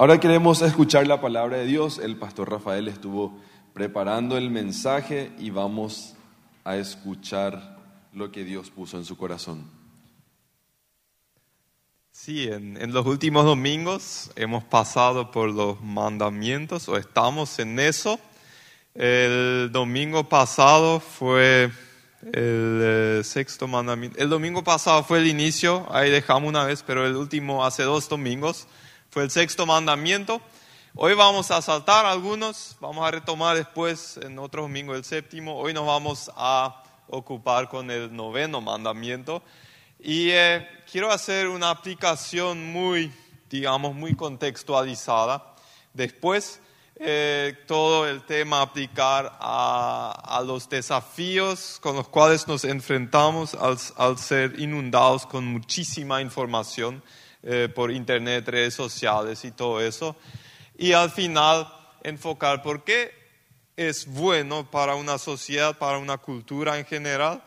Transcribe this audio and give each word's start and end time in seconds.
Ahora 0.00 0.18
queremos 0.18 0.62
escuchar 0.62 1.06
la 1.06 1.20
palabra 1.20 1.58
de 1.58 1.66
Dios. 1.66 1.98
El 1.98 2.16
pastor 2.16 2.50
Rafael 2.50 2.88
estuvo 2.88 3.36
preparando 3.74 4.38
el 4.38 4.48
mensaje 4.48 5.30
y 5.38 5.50
vamos 5.50 6.14
a 6.64 6.78
escuchar 6.78 7.76
lo 8.14 8.32
que 8.32 8.42
Dios 8.42 8.70
puso 8.70 8.96
en 8.96 9.04
su 9.04 9.18
corazón. 9.18 9.70
Sí, 12.12 12.48
en, 12.48 12.94
los 12.94 13.04
últimos 13.04 13.44
domingos 13.44 14.30
hemos 14.36 14.64
pasado 14.64 15.30
por 15.30 15.50
los 15.50 15.82
mandamientos 15.82 16.88
o 16.88 16.96
estamos 16.96 17.58
en 17.58 17.78
eso. 17.78 18.18
El 18.94 19.68
domingo 19.70 20.30
pasado 20.30 21.00
fue 21.00 21.64
el 22.22 22.32
eh, 22.32 23.20
sexto 23.22 23.68
mandamiento. 23.68 24.18
El 24.18 24.30
domingo 24.30 24.64
pasado 24.64 25.04
fue 25.04 25.18
el 25.18 25.26
inicio, 25.26 25.86
ahí 25.90 26.10
dejamos 26.10 26.48
una 26.48 26.64
vez, 26.64 26.82
pero 26.86 27.06
el 27.06 27.16
último 27.16 27.66
hace 27.66 27.82
dos 27.82 28.08
domingos 28.08 28.66
fue 29.10 29.24
el 29.24 29.30
sexto 29.30 29.66
mandamiento. 29.66 30.40
Hoy 30.94 31.14
vamos 31.14 31.50
a 31.50 31.60
saltar 31.62 32.06
algunos, 32.06 32.76
vamos 32.80 33.04
a 33.04 33.10
retomar 33.10 33.56
después 33.56 34.16
en 34.22 34.38
otro 34.38 34.62
domingo 34.62 34.94
el 34.94 35.02
séptimo. 35.02 35.58
Hoy 35.58 35.74
nos 35.74 35.84
vamos 35.84 36.30
a 36.36 36.84
ocupar 37.08 37.68
con 37.68 37.90
el 37.90 38.14
noveno 38.14 38.60
mandamiento. 38.60 39.42
Y 39.98 40.30
eh, 40.30 40.64
quiero 40.90 41.10
hacer 41.10 41.48
una 41.48 41.70
aplicación 41.70 42.72
muy, 42.72 43.12
digamos, 43.50 43.96
muy 43.96 44.14
contextualizada. 44.14 45.56
Después, 45.92 46.60
eh, 46.94 47.58
todo 47.66 48.06
el 48.06 48.22
tema 48.22 48.62
aplicar 48.62 49.36
a, 49.40 50.22
a, 50.24 50.40
los 50.42 50.68
desafíos 50.68 51.78
con 51.82 51.96
los 51.96 52.06
cuales 52.06 52.46
nos 52.46 52.64
enfrentamos 52.64 53.54
al, 53.54 53.76
al 53.96 54.18
ser 54.18 54.60
inundados 54.60 55.26
con 55.26 55.46
muchísima 55.46 56.22
información 56.22 57.02
eh, 57.42 57.68
por 57.74 57.90
internet, 57.90 58.48
redes 58.48 58.74
sociales 58.74 59.44
y 59.44 59.50
todo 59.50 59.80
eso. 59.80 60.16
Y 60.76 60.92
al 60.92 61.10
final 61.10 61.66
enfocar 62.02 62.62
por 62.62 62.84
qué 62.84 63.12
es 63.76 64.06
bueno 64.06 64.70
para 64.70 64.94
una 64.94 65.18
sociedad, 65.18 65.78
para 65.78 65.98
una 65.98 66.18
cultura 66.18 66.78
en 66.78 66.84
general, 66.84 67.42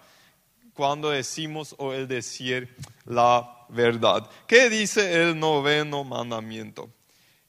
cuando 0.73 1.11
decimos 1.11 1.75
o 1.77 1.93
el 1.93 2.07
decir 2.07 2.75
la 3.05 3.65
verdad. 3.69 4.27
¿Qué 4.47 4.69
dice 4.69 5.21
el 5.21 5.39
noveno 5.39 6.03
mandamiento? 6.03 6.89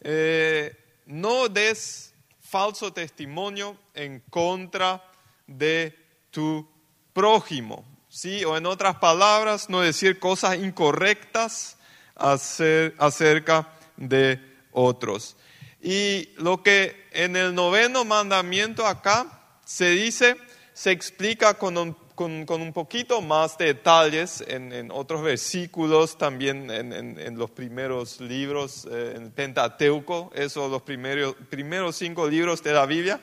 Eh, 0.00 0.76
no 1.06 1.48
des 1.48 2.12
falso 2.40 2.92
testimonio 2.92 3.76
en 3.94 4.20
contra 4.30 5.02
de 5.46 5.96
tu 6.30 6.68
prójimo. 7.12 7.84
¿sí? 8.08 8.44
O 8.44 8.56
en 8.56 8.66
otras 8.66 8.96
palabras, 8.96 9.68
no 9.68 9.80
decir 9.80 10.18
cosas 10.18 10.58
incorrectas 10.58 11.78
acerca 12.16 13.68
de 13.96 14.40
otros. 14.72 15.36
Y 15.82 16.30
lo 16.36 16.62
que 16.62 17.08
en 17.12 17.36
el 17.36 17.54
noveno 17.54 18.04
mandamiento 18.04 18.86
acá 18.86 19.40
se 19.64 19.90
dice, 19.90 20.36
se 20.72 20.90
explica 20.90 21.54
con 21.54 21.76
un, 21.76 21.96
con, 22.14 22.46
un 22.48 22.72
poquito 22.72 23.20
más 23.20 23.58
de 23.58 23.66
detalles 23.66 24.42
en, 24.46 24.72
en 24.72 24.90
otros 24.90 25.22
versículos, 25.22 26.16
también 26.16 26.70
en, 26.70 26.92
en, 26.92 27.38
los 27.38 27.50
primeros 27.50 28.20
libros, 28.20 28.86
eh, 28.90 29.14
en 29.16 29.24
el 29.24 29.30
Pentateuco, 29.30 30.30
esos 30.34 30.70
los 30.70 30.82
primeros, 30.82 31.34
primeros 31.50 31.96
cinco 31.96 32.28
libros 32.28 32.62
de 32.62 32.72
la 32.72 32.86
Biblia. 32.86 33.20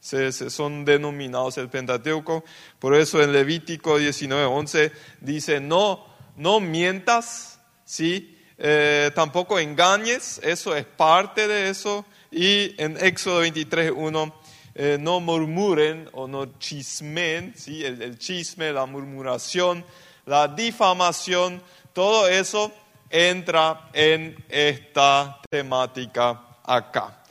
Se, 0.00 0.32
se 0.32 0.50
son 0.50 0.84
denominados 0.84 1.58
el 1.58 1.68
Pentateuco. 1.68 2.44
Por 2.80 2.94
eso 2.94 3.22
en 3.22 3.32
Levítico 3.32 4.00
19:11 4.00 4.90
dice, 5.20 5.60
no, 5.60 6.04
no 6.36 6.58
mientas, 6.58 7.51
¿sí? 7.92 8.38
Eh, 8.56 9.10
tampoco 9.14 9.58
engañes, 9.58 10.40
eso 10.42 10.74
es 10.74 10.86
parte 10.86 11.46
de 11.46 11.68
eso. 11.68 12.06
Y 12.30 12.74
en 12.82 12.96
Éxodo 12.96 13.44
23.1, 13.44 14.32
eh, 14.74 14.96
no 14.98 15.20
murmuren 15.20 16.08
o 16.12 16.26
no 16.26 16.58
chismen, 16.58 17.52
¿sí? 17.54 17.84
el, 17.84 18.00
el 18.00 18.18
chisme, 18.18 18.72
la 18.72 18.86
murmuración, 18.86 19.84
la 20.24 20.48
difamación, 20.48 21.62
todo 21.92 22.28
eso 22.28 22.72
entra 23.10 23.90
en 23.92 24.42
esta 24.48 25.38
temática 25.50 26.40
acá. 26.64 27.22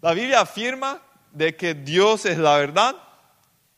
La 0.00 0.12
Biblia 0.12 0.42
afirma 0.42 1.02
de 1.32 1.56
que 1.56 1.74
Dios 1.74 2.26
es 2.26 2.38
la 2.38 2.58
verdad 2.58 2.94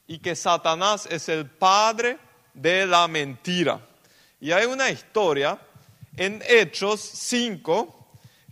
y 0.07 0.19
que 0.19 0.37
Satanás 0.37 1.09
es 1.11 1.31
el 1.31 1.47
padre 1.47 2.19
de 2.53 2.85
la 2.87 3.09
mentira. 3.09 3.81
Y 4.39 4.53
hay 4.53 4.67
una 4.67 4.91
historia 4.91 5.59
en 6.17 6.43
Hechos 6.49 7.01
5 7.01 7.93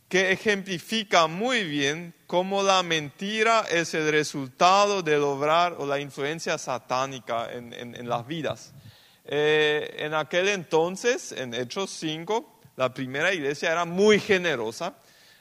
que 0.09 0.33
ejemplifica 0.33 1.27
muy 1.27 1.65
bien 1.65 2.15
cómo 2.27 2.63
la 2.63 2.83
mentira 2.83 3.65
es 3.71 3.95
el 3.95 4.11
resultado 4.11 5.03
del 5.03 5.23
obrar 5.23 5.75
o 5.79 5.87
la 5.87 5.99
influencia 5.99 6.59
satánica 6.59 7.51
en, 7.53 8.09
las 8.09 8.27
vidas. 8.27 8.73
Eh, 9.25 9.97
en 9.99 10.15
aquel 10.15 10.49
entonces, 10.49 11.33
en 11.33 11.55
Hechos 11.55 11.91
5, 11.91 12.61
la 12.77 12.93
primera 12.93 13.33
iglesia 13.33 13.73
era 13.73 13.85
muy 13.85 14.21
generosa. 14.21 14.95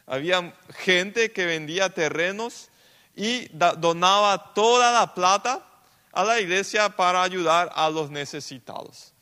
Había 0.07 0.53
gente 0.69 1.31
que 1.31 1.45
vendía 1.45 1.89
terrenos 1.89 2.69
y 3.15 3.47
donaba 3.49 4.53
toda 4.53 4.91
la 4.91 5.13
plata 5.13 5.65
a 6.11 6.23
la 6.23 6.39
iglesia 6.39 6.89
para 6.89 7.21
ayudar 7.21 7.71
a 7.75 7.89
los 7.89 8.09
necesitados. 8.09 9.12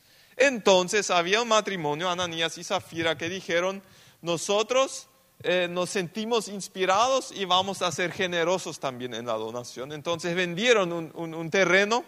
Entonces 0.42 1.12
había 1.12 1.44
un 1.44 1.50
matrimonio, 1.50 2.10
Ananías 2.10 2.58
y 2.58 2.64
Zafira, 2.64 3.16
que 3.16 3.30
dijeron, 3.30 3.84
nosotros 4.24 5.08
eh, 5.44 5.68
nos 5.70 5.92
sentimos 5.92 6.48
inspirados 6.48 7.32
y 7.32 7.46
vamos 7.46 7.84
a 7.84 7.92
ser 7.92 8.12
generosos 8.12 8.80
también 8.80 9.14
en 9.14 9.28
la 9.28 9.34
donación. 9.34 9.92
Entonces 9.92 10.34
vendieron 10.34 11.12
un, 11.14 11.50
terreno, 11.52 12.04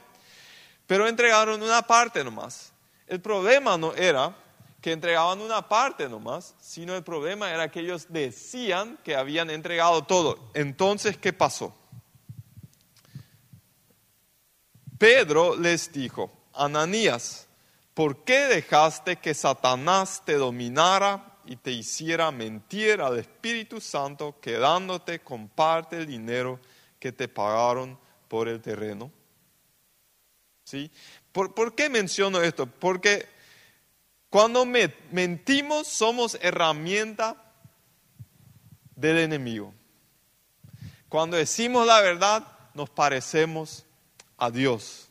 pero 0.88 1.08
entregaron 1.08 1.62
una 1.62 1.84
parte 1.84 2.24
nomás. 2.24 2.74
El 3.06 3.22
problema 3.22 3.78
no 3.78 3.94
era 3.94 4.36
que 4.82 4.94
entregaban 4.94 5.40
una 5.40 5.70
parte 5.70 6.10
nomás, 6.10 6.56
sino 6.60 6.96
el 6.96 7.04
problema 7.04 7.52
era 7.52 7.70
que 7.70 7.82
ellos 7.82 8.08
decían 8.10 8.98
que 9.04 9.16
habían 9.16 9.52
entregado 9.52 10.06
todo. 10.06 10.40
Entonces, 10.56 11.18
¿qué 11.18 11.34
pasó? 11.34 11.76
Pedro 14.98 15.56
les 15.56 15.92
dijo, 15.92 16.32
Ananías, 16.52 17.48
¿por 17.94 18.24
qué 18.24 18.48
dejaste 18.48 19.18
que 19.18 19.34
Satanás 19.34 20.24
te 20.26 20.34
dominara 20.34 21.38
y 21.46 21.56
te 21.56 21.72
hiciera 21.72 22.31
mentir 22.31 23.02
al 23.02 23.20
Espíritu 23.20 23.81
Santo 23.81 24.40
quedándote 24.40 25.20
con 25.20 25.48
parte 25.48 25.98
del 25.98 26.08
dinero 26.08 26.59
que 27.00 27.12
te 27.12 27.28
pagaron 27.28 28.00
por 28.28 28.48
el 28.48 28.62
terreno? 28.62 29.12
¿Sí? 30.64 30.90
¿Por, 31.32 31.76
qué 31.76 31.90
menciono 31.90 32.42
esto? 32.42 32.66
Porque 32.66 33.28
cuando 34.30 34.66
mentimos 34.66 35.88
somos 35.88 36.38
herramienta 36.42 37.36
del 38.96 39.18
enemigo. 39.20 39.74
Cuando 41.09 41.38
decimos 41.38 41.86
la 41.86 42.02
verdad 42.02 42.48
nos 42.74 42.90
parecemos 42.90 43.86
a 44.38 44.50
Dios. 44.50 45.09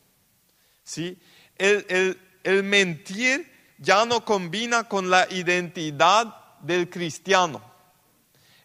¿Sí? 0.83 1.19
El, 1.57 1.87
el, 1.89 2.32
el 2.45 2.63
mentir 2.63 3.51
ya 3.79 4.05
no 4.05 4.25
combina 4.25 4.89
con 4.89 5.11
la 5.11 5.27
identidad 5.31 6.35
del 6.61 6.89
cristiano. 6.89 7.61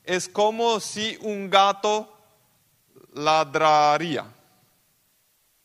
Es 0.04 0.30
como 0.30 0.80
si 0.80 1.18
un 1.22 1.50
gato 1.50 2.16
ladraría. 3.14 4.26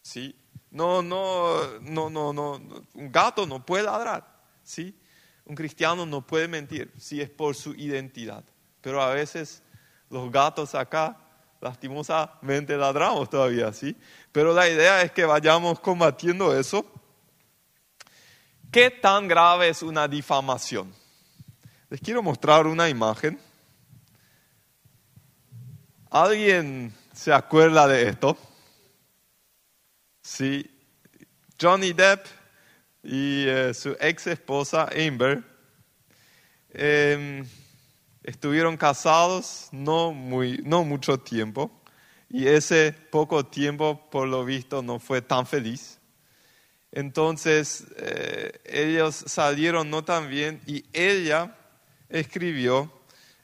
¿Sí? 0.02 0.34
No, 0.70 1.02
no, 1.02 1.78
no, 1.80 2.10
no, 2.10 2.32
no. 2.32 2.52
Un 2.94 3.12
gato 3.12 3.46
no 3.46 3.64
puede 3.64 3.84
ladrar. 3.84 4.26
¿Sí? 4.64 4.96
Un 5.44 5.54
cristiano 5.54 6.06
no 6.06 6.26
puede 6.26 6.48
mentir 6.48 6.90
si 6.98 7.20
es 7.20 7.28
por 7.28 7.54
su 7.54 7.74
identidad. 7.74 8.44
Pero 8.80 9.02
a 9.02 9.10
veces 9.10 9.62
los 10.08 10.30
gatos 10.30 10.74
acá 10.74 11.18
lastimosamente 11.60 12.76
ladramos 12.76 13.30
todavía, 13.30 13.72
¿sí? 13.72 13.96
Pero 14.32 14.52
la 14.52 14.68
idea 14.68 15.02
es 15.02 15.12
que 15.12 15.24
vayamos 15.24 15.78
combatiendo 15.78 16.58
eso 16.58 16.84
¿Qué 18.72 18.90
tan 18.90 19.28
grave 19.28 19.68
es 19.68 19.82
una 19.82 20.08
difamación? 20.08 20.90
Les 21.90 22.00
quiero 22.00 22.22
mostrar 22.22 22.66
una 22.66 22.88
imagen. 22.88 23.38
¿Alguien 26.10 26.90
se 27.12 27.34
acuerda 27.34 27.86
de 27.86 28.08
esto? 28.08 28.34
Sí, 30.22 30.70
Johnny 31.60 31.92
Depp 31.92 32.24
y 33.02 33.44
eh, 33.46 33.74
su 33.74 33.94
ex 34.00 34.28
esposa 34.28 34.88
Amber 34.96 35.44
em, 36.70 37.46
estuvieron 38.22 38.78
casados 38.78 39.68
no, 39.70 40.12
muy, 40.12 40.62
no 40.64 40.82
mucho 40.82 41.18
tiempo 41.18 41.82
y 42.30 42.46
ese 42.46 42.94
poco 43.10 43.44
tiempo 43.44 44.08
por 44.10 44.26
lo 44.28 44.46
visto 44.46 44.80
no 44.80 44.98
fue 44.98 45.20
tan 45.20 45.46
feliz. 45.46 45.98
Entonces 46.92 47.84
eh, 47.96 48.60
ellos 48.66 49.24
salieron 49.26 49.88
no 49.88 50.04
tan 50.04 50.28
bien 50.28 50.60
y 50.66 50.84
ella 50.92 51.56
escribió 52.10 52.92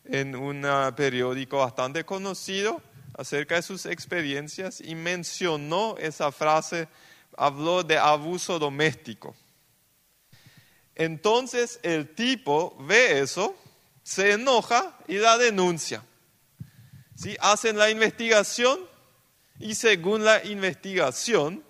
en 0.05 0.37
un 0.37 0.67
periódico 0.95 1.59
bastante 1.59 2.05
conocido 2.05 2.83
acerca 3.17 3.56
de 3.56 3.62
sus 3.62 3.87
experiencias 3.87 4.83
y 4.83 4.95
mencionó 4.95 5.97
esa 5.99 6.31
frase, 6.31 6.89
habló 7.37 7.83
de 7.83 7.97
abuso 7.97 8.59
doméstico. 8.59 9.35
Entonces 10.94 11.81
el 11.83 12.15
tipo 12.15 12.77
ve 12.81 13.21
eso, 13.21 13.56
se 14.03 14.33
enoja 14.33 14.99
y 15.09 15.17
la 15.17 15.39
denuncia. 15.39 16.05
¿Sí? 17.17 17.35
Hacen 17.41 17.79
la 17.79 17.91
investigación 17.91 18.79
y 19.59 19.75
según 19.75 20.25
la 20.25 20.44
investigación 20.44 21.65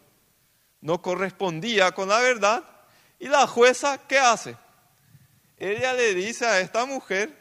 no 0.81 1.03
correspondía 1.03 1.93
con 1.93 2.09
la 2.09 2.21
verdad 2.21 2.65
y 3.19 3.29
la 3.29 3.47
jueza, 3.47 3.99
¿qué 4.07 4.19
hace? 4.19 4.57
Ella 5.57 5.93
le 5.93 6.15
dice 6.15 6.47
a 6.47 6.61
esta 6.61 6.87
mujer, 6.87 7.37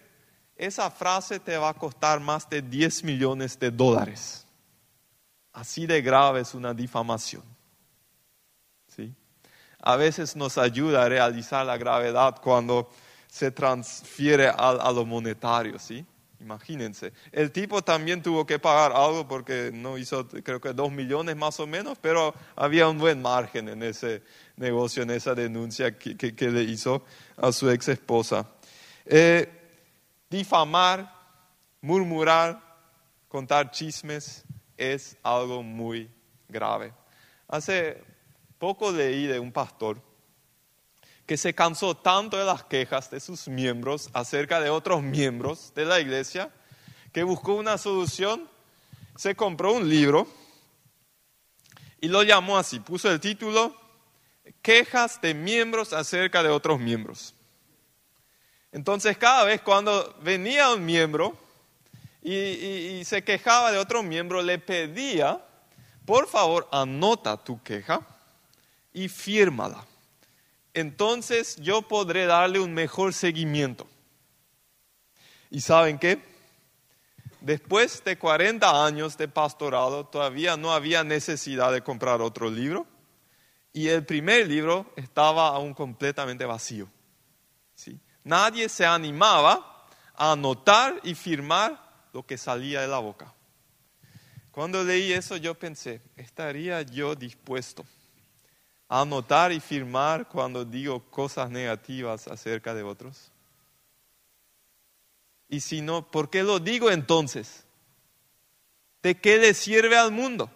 esa 0.55 0.89
frase 0.89 1.39
te 1.39 1.55
va 1.55 1.69
a 1.69 1.73
costar 1.73 2.19
más 2.19 2.49
de 2.49 2.61
10 2.61 3.03
millones 3.03 3.59
de 3.59 3.69
dólares. 3.69 4.45
Así 5.53 5.85
de 5.85 6.01
grave 6.01 6.41
es 6.41 6.53
una 6.55 6.73
difamación. 6.73 7.43
¿Sí? 8.95 9.13
A 9.79 9.95
veces 9.95 10.35
nos 10.35 10.57
ayuda 10.57 11.03
a 11.03 11.09
realizar 11.09 11.65
la 11.65 11.77
gravedad 11.77 12.41
cuando 12.41 12.89
se 13.27 13.51
transfiere 13.51 14.47
a, 14.47 14.53
a 14.53 14.91
lo 14.91 15.05
monetario, 15.05 15.77
¿sí? 15.77 16.05
Imagínense. 16.39 17.13
El 17.31 17.51
tipo 17.51 17.81
también 17.81 18.21
tuvo 18.21 18.45
que 18.45 18.59
pagar 18.59 18.91
algo 18.91 19.27
porque 19.27 19.71
no 19.73 19.97
hizo, 19.97 20.27
creo 20.27 20.61
que 20.61 20.73
dos 20.73 20.91
millones 20.91 21.35
más 21.35 21.59
o 21.59 21.65
menos, 21.65 21.97
pero 21.99 22.33
había 22.55 22.87
un 22.87 22.99
buen 22.99 23.21
margen 23.21 23.69
en 23.69 23.81
ese 23.81 24.21
negocio, 24.55 25.01
en 25.03 25.09
esa 25.11 25.33
denuncia 25.33 25.97
que, 25.97 26.15
que, 26.15 26.51
le 26.51 26.61
hizo 26.61 27.03
a 27.37 27.51
su 27.51 27.69
ex 27.71 27.87
esposa. 27.87 28.47
Eh, 29.05 29.49
difamar, 30.29 31.11
murmurar, 31.81 32.61
contar 33.27 33.71
chismes 33.71 34.45
es 34.77 35.17
algo 35.23 35.63
muy 35.63 36.09
grave. 36.47 36.93
Hace 37.47 38.03
poco 38.59 38.91
leí 38.91 39.25
de 39.25 39.39
un 39.39 39.51
pastor 39.51 40.06
que 41.27 41.35
se 41.35 41.53
cansó 41.53 41.95
tanto 41.95 42.37
de 42.37 42.45
las 42.45 42.63
quejas 42.63 43.11
de 43.11 43.19
sus 43.19 43.49
miembros 43.49 44.09
acerca 44.13 44.61
de 44.61 44.69
otros 44.69 45.03
miembros 45.03 45.73
de 45.75 45.83
la 45.83 45.99
iglesia, 45.99 46.49
que 47.11 47.21
buscó 47.23 47.55
una 47.55 47.77
solución, 47.77 48.49
se 49.17 49.35
compró 49.35 49.73
un 49.73 49.89
libro 49.89 50.25
y 51.99 52.07
lo 52.07 52.23
llamó 52.23 52.57
así, 52.57 52.79
puso 52.79 53.11
el 53.11 53.19
título, 53.19 53.75
Quejas 54.61 55.19
de 55.19 55.33
miembros 55.33 55.91
acerca 55.91 56.41
de 56.41 56.49
otros 56.49 56.79
miembros. 56.79 57.35
Entonces 58.71 59.17
cada 59.17 59.43
vez 59.43 59.61
cuando 59.61 60.15
venía 60.21 60.71
un 60.71 60.85
miembro 60.85 61.37
y, 62.21 62.33
y 62.33 63.05
se 63.05 63.23
quejaba 63.23 63.73
de 63.73 63.77
otro 63.77 64.01
miembro, 64.01 64.41
le 64.41 64.59
pedía, 64.59 65.43
por 66.05 66.27
favor, 66.29 66.69
anota 66.71 67.35
tu 67.35 67.61
queja 67.61 67.99
y 68.93 69.09
fírmala 69.09 69.85
entonces 70.77 71.55
yo 71.55 71.81
podré 71.81 72.27
darle 72.27 72.59
un 72.59 72.71
mejor 72.71 73.11
seguimiento. 73.11 73.87
¿Y 75.49 75.61
saben 75.61 75.97
qué? 75.97 76.23
Después 77.41 78.03
de 78.03 78.19
40 78.19 78.85
años 78.85 79.17
de 79.17 79.27
pastorado, 79.27 80.05
todavía 80.05 80.55
no 80.55 80.71
había 80.71 81.03
necesidad 81.03 81.71
de 81.71 81.81
comprar 81.81 82.21
otro 82.21 82.51
libro 82.51 82.85
y 83.73 83.87
el 83.87 84.05
primer 84.05 84.47
libro 84.47 84.93
estaba 84.95 85.47
aún 85.47 85.73
completamente 85.73 86.45
vacío. 86.45 86.87
¿sí? 87.73 87.99
Nadie 88.23 88.69
se 88.69 88.85
animaba 88.85 89.87
a 90.13 90.33
anotar 90.33 90.99
y 91.01 91.15
firmar 91.15 92.07
lo 92.13 92.21
que 92.21 92.37
salía 92.37 92.81
de 92.81 92.87
la 92.87 92.99
boca. 92.99 93.33
Cuando 94.51 94.83
leí 94.83 95.11
eso 95.11 95.37
yo 95.37 95.55
pensé, 95.55 96.01
¿estaría 96.15 96.83
yo 96.83 97.15
dispuesto 97.15 97.83
anotar 98.87 99.51
y 99.51 99.59
firmar 99.59 100.27
cuando 100.27 100.63
digo 100.63 101.03
cosas 101.09 101.49
negativas 101.49 102.27
acerca 102.27 102.73
de 102.73 102.83
otros? 102.83 103.31
Y 105.49 105.61
si 105.61 105.81
no, 105.81 106.09
¿por 106.09 106.29
qué 106.29 106.43
lo 106.43 106.59
digo 106.59 106.91
entonces? 106.91 107.65
¿De 109.01 109.19
qué 109.19 109.37
le 109.37 109.53
sirve 109.53 109.97
al 109.97 110.11
mundo? 110.11 110.49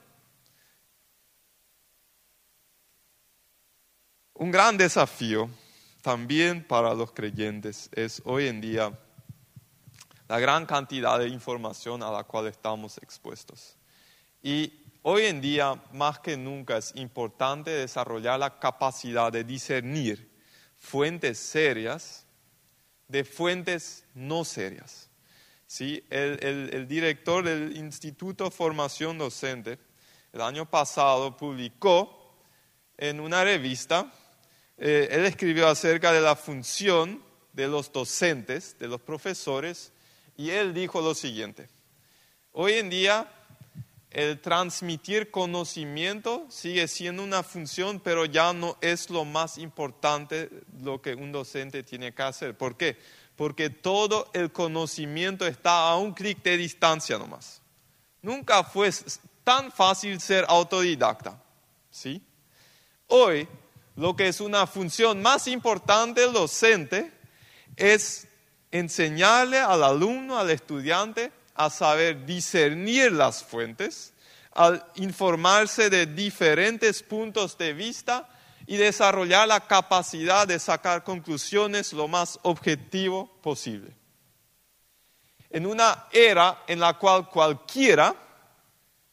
Un 4.34 4.52
gran 4.52 4.78
desafío 4.78 5.50
también 6.02 6.66
para 6.66 6.94
los 6.94 7.12
creyentes 7.12 7.90
es 7.94 8.22
hoy 8.26 8.48
en 8.48 8.60
día 8.60 8.92
la 10.28 10.40
gran 10.40 10.66
cantidad 10.66 11.20
de 11.20 11.28
información 11.28 12.02
a 12.02 12.10
la 12.10 12.24
cual 12.24 12.48
estamos 12.48 12.98
expuestos. 12.98 13.76
Y 14.42 14.81
Hoy 15.04 15.26
en 15.26 15.42
día, 15.42 15.82
más 15.94 16.20
que 16.20 16.38
nunca, 16.38 16.78
es 16.78 16.94
importante 16.96 17.72
desarrollar 17.72 18.40
la 18.40 18.60
capacidad 18.60 19.32
de 19.32 19.44
discernir 19.44 20.30
fuentes 20.78 21.40
serias 21.40 22.28
de 23.08 23.24
fuentes 23.26 24.06
no 24.14 24.46
serias. 24.46 25.10
¿Sí? 25.66 26.06
El, 26.12 26.88
director 26.88 27.44
del 27.44 27.76
Instituto 27.78 28.44
de 28.44 28.52
Formación 28.52 29.18
Docente 29.18 29.80
el 30.34 30.42
año 30.42 30.70
pasado 30.70 31.36
publicó 31.36 32.38
en 32.96 33.20
una 33.20 33.44
revista, 33.44 34.14
eh, 34.78 35.08
él 35.10 35.26
escribió 35.26 35.68
acerca 35.68 36.12
de 36.12 36.22
la 36.22 36.36
función 36.36 37.24
de 37.54 37.68
los 37.68 37.92
docentes, 37.92 38.78
de 38.78 38.88
los 38.88 39.02
profesores, 39.02 39.92
y 40.38 40.52
él 40.52 40.74
dijo 40.76 41.02
lo 41.02 41.16
siguiente, 41.16 41.68
hoy 42.52 42.74
en 42.74 42.90
día 42.90 43.28
el 44.12 44.42
transmitir 44.42 45.32
conocimiento 45.32 46.46
sigue 46.50 46.88
siendo 46.90 47.24
una 47.24 47.44
función, 47.44 48.02
pero 48.02 48.26
ya 48.26 48.52
no 48.52 48.78
es 48.82 49.10
lo 49.10 49.24
más 49.24 49.58
importante 49.58 50.50
lo 50.82 51.02
que 51.02 51.16
un 51.16 51.32
docente 51.32 51.82
tiene 51.82 52.14
que 52.14 52.22
hacer. 52.22 52.58
¿Por 52.58 52.76
qué? 52.76 52.98
Porque 53.38 53.70
todo 53.70 54.30
el 54.34 54.52
conocimiento 54.52 55.48
está 55.48 55.90
a 55.90 55.96
un 55.96 56.14
clic 56.14 56.44
de 56.44 56.58
distancia 56.58 57.18
nomás. 57.18 57.62
Nunca 58.22 58.66
fue 58.66 58.90
tan 59.46 59.72
fácil 59.72 60.20
ser 60.20 60.46
autodidacta. 60.48 61.42
¿sí? 61.90 62.22
Hoy, 63.08 63.48
lo 63.96 64.16
que 64.16 64.28
es 64.28 64.42
una 64.42 64.68
función 64.68 65.22
más 65.22 65.48
importante 65.48 66.22
del 66.22 66.34
docente 66.34 67.12
es 67.78 68.28
enseñarle 68.72 69.58
al 69.58 69.84
alumno, 69.84 70.38
al 70.38 70.50
estudiante, 70.50 71.32
a 71.66 71.70
saber 71.70 72.26
discernir 72.26 73.12
las 73.12 73.44
fuentes, 73.44 74.14
al 74.54 74.86
informarse 74.96 75.90
de 75.90 76.06
diferentes 76.06 77.02
puntos 77.04 77.58
de 77.58 77.74
vista 77.74 78.28
y 78.68 78.78
desarrollar 78.78 79.48
la 79.48 79.62
capacidad 79.62 80.48
de 80.48 80.60
sacar 80.60 81.04
conclusiones 81.04 81.94
lo 81.94 82.08
más 82.08 82.40
objetivo 82.44 83.32
posible. 83.42 83.94
En 85.50 85.66
una 85.66 86.06
era 86.12 86.64
en 86.68 86.80
la 86.80 86.98
cual 86.98 87.30
cualquiera 87.30 88.16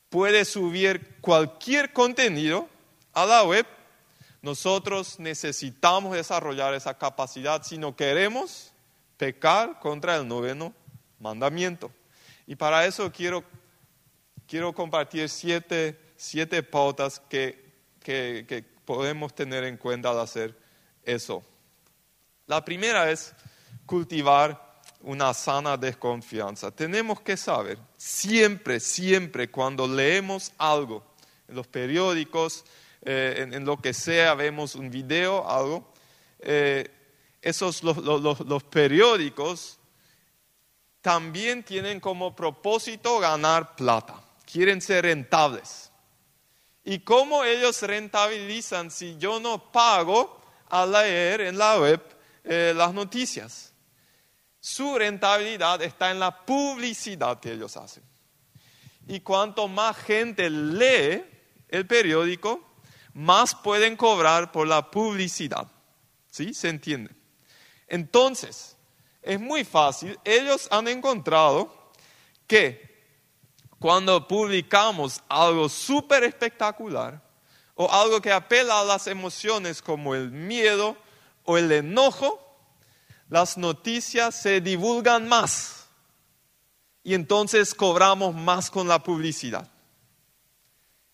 puede 0.09 0.45
subir 0.45 1.17
cualquier 1.21 1.93
contenido 1.93 2.69
a 3.13 3.27
la 3.27 3.43
web, 3.43 3.67
nosotros 4.41 5.19
necesitamos 5.19 6.15
desarrollar 6.15 6.75
esa 6.75 6.97
capacidad 6.97 7.63
si 7.63 7.77
no 7.77 7.97
queremos 7.97 8.73
pecar 9.17 9.81
contra 9.81 10.17
el 10.17 10.27
noveno 10.27 10.73
mandamiento. 11.19 11.91
Y 12.49 12.57
para 12.57 12.87
eso 12.87 13.13
quiero, 13.13 13.45
quiero 14.47 14.73
compartir 14.73 15.29
siete, 15.29 16.01
siete 16.17 16.63
pautas 16.63 17.21
que, 17.29 17.75
que, 18.01 18.65
podemos 18.87 19.35
tener 19.35 19.65
en 19.65 19.77
cuenta 19.77 20.09
al 20.13 20.21
hacer 20.21 20.57
eso. 21.05 21.43
La 22.47 22.65
primera 22.65 23.11
es 23.11 23.35
cultivar 23.85 24.81
una 25.03 25.35
sana 25.35 25.77
desconfianza. 25.77 26.71
Tenemos 26.71 27.21
que 27.21 27.37
saber, 27.37 27.77
siempre, 27.99 28.81
siempre, 28.81 29.51
cuando 29.51 29.87
leemos 29.87 30.51
algo, 30.57 31.05
en 31.49 31.55
los 31.55 31.67
periódicos, 31.67 32.65
eh, 33.03 33.47
en, 33.53 33.63
lo 33.67 33.77
que 33.77 33.93
sea, 33.93 34.35
vemos 34.35 34.75
un 34.75 34.89
video, 34.89 35.47
algo, 35.47 35.93
eh, 36.39 36.89
esos, 37.43 37.83
los, 37.83 37.99
los 37.99 38.65
periódicos 38.65 39.78
también 41.09 41.63
tienen 41.63 42.01
como 42.01 42.37
propósito 42.37 43.19
ganar 43.19 43.75
plata, 43.75 44.23
quieren 44.45 44.83
ser 44.83 45.07
rentables. 45.07 45.91
¿Y 46.85 46.99
cómo 46.99 47.45
ellos 47.45 47.81
rentabilizan 47.81 48.91
si 48.91 49.17
yo 49.17 49.41
no 49.41 49.73
pago 49.73 50.39
a 50.69 50.85
leer 50.85 51.41
en 51.41 51.57
la 51.57 51.79
web 51.79 52.03
eh, 52.45 52.75
las 52.77 52.93
noticias? 52.93 53.73
Su 54.61 54.99
rentabilidad 54.99 55.81
está 55.81 56.11
en 56.11 56.21
la 56.21 56.45
publicidad 56.45 57.41
que 57.41 57.53
ellos 57.53 57.79
hacen. 57.79 58.03
Y 59.07 59.21
cuanto 59.21 59.67
más 59.67 59.97
gente 59.97 60.51
lee 60.51 61.25
el 61.69 61.87
periódico, 61.87 62.69
más 63.15 63.55
pueden 63.55 63.97
cobrar 63.97 64.53
por 64.53 64.69
la 64.69 64.91
publicidad. 64.91 65.67
¿Sí? 66.31 66.53
¿Se 66.53 66.69
entiende? 66.69 67.13
Entonces, 67.87 68.77
es 69.23 69.41
muy 69.41 69.65
fácil. 69.65 70.19
Ellos 70.25 70.69
han 70.71 70.89
encontrado 70.89 71.93
que 72.47 72.89
cuando 73.79 74.27
publicamos 74.27 75.23
algo 75.29 75.69
súper 75.69 76.25
espectacular 76.25 77.23
o 77.75 77.91
algo 77.91 78.21
que 78.21 78.33
apela 78.33 78.81
a 78.81 78.85
las 78.85 79.07
emociones 79.07 79.83
como 79.83 80.15
el 80.15 80.31
miedo 80.31 80.97
o 81.45 81.59
el 81.59 81.71
enojo, 81.71 82.45
las 83.29 83.57
noticias 83.57 84.35
se 84.35 84.61
divulgan 84.61 85.29
más 85.29 85.87
y 87.05 87.15
entonces 87.15 87.75
cobramos 87.75 88.35
más 88.35 88.71
con 88.71 88.89
la 88.89 89.03
publicidad. 89.03 89.71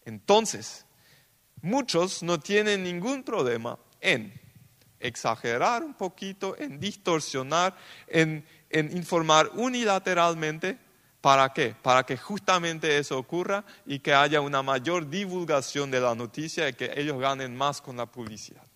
Entonces, 0.05 0.87
muchos 1.61 2.23
no 2.23 2.41
tienen 2.41 2.83
ningún 2.83 3.23
problema 3.23 3.79
en 4.01 4.44
exagerar 5.05 5.85
un 5.85 5.95
poquito, 5.95 6.57
en 6.59 6.81
distorsionar, 6.81 7.77
en, 8.09 8.45
informar 8.71 9.51
unilateralmente. 9.55 10.79
¿Para 11.21 11.53
qué? 11.53 11.75
Para 11.81 12.05
que 12.05 12.17
justamente 12.17 12.99
eso 12.99 13.19
ocurra 13.19 13.65
y 13.87 13.99
que 14.01 14.13
haya 14.13 14.41
una 14.41 14.63
mayor 14.63 15.09
divulgación 15.09 15.91
de 15.91 16.01
la 16.01 16.15
noticia 16.15 16.69
y 16.69 16.75
que 16.75 16.93
ellos 16.97 17.19
ganen 17.19 17.57
más 17.57 17.81
con 17.81 17.97
la 17.97 18.07
publicidad. 18.07 18.67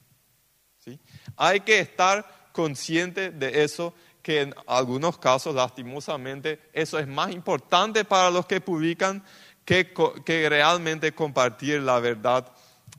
¿Sí? 0.78 0.99
Hay 1.37 1.61
que 1.61 1.80
estar 1.80 2.50
consciente 2.52 3.30
de 3.30 3.64
eso, 3.64 3.94
que 4.23 4.42
en 4.42 4.54
algunos 4.66 5.18
casos, 5.18 5.54
lastimosamente, 5.54 6.70
eso 6.73 6.99
es 6.99 7.06
más 7.06 7.32
importante 7.32 8.04
para 8.04 8.30
los 8.30 8.47
que 8.47 8.61
publican 8.61 9.23
que, 9.64 9.92
que 10.25 10.49
realmente 10.49 11.12
compartir 11.12 11.80
la 11.80 11.99
verdad 12.00 12.50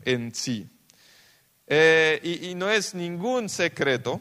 en 0.05 0.33
sí. 0.33 0.69
Eh, 1.71 2.19
y, 2.41 2.55
no 2.55 2.67
es 2.67 2.95
ningún 2.95 3.47
secreto 3.47 4.19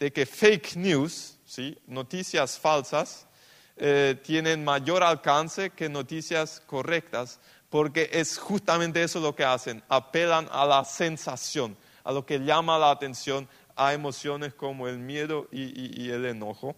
de 0.00 0.12
que 0.12 0.26
fake 0.26 0.74
news, 0.74 1.38
¿sí? 1.46 1.78
noticias 1.86 2.58
falsas, 2.58 3.28
eh, 3.76 4.20
tienen 4.24 4.64
mayor 4.64 5.04
alcance 5.04 5.70
que 5.70 5.88
noticias 5.88 6.60
correctas, 6.66 7.38
porque 7.70 8.10
es 8.12 8.38
justamente 8.38 9.04
eso 9.04 9.20
lo 9.20 9.36
que 9.36 9.44
hacen, 9.44 9.84
apelan 9.88 10.48
a 10.50 10.66
la 10.66 10.84
sensación, 10.84 11.76
a 12.02 12.10
lo 12.10 12.26
que 12.26 12.40
llama 12.40 12.76
la 12.76 12.90
atención, 12.90 13.48
a 13.76 13.94
emociones 13.94 14.52
como 14.52 14.88
el 14.88 14.98
miedo 14.98 15.46
y, 15.52 16.10
el 16.10 16.26
enojo. 16.26 16.74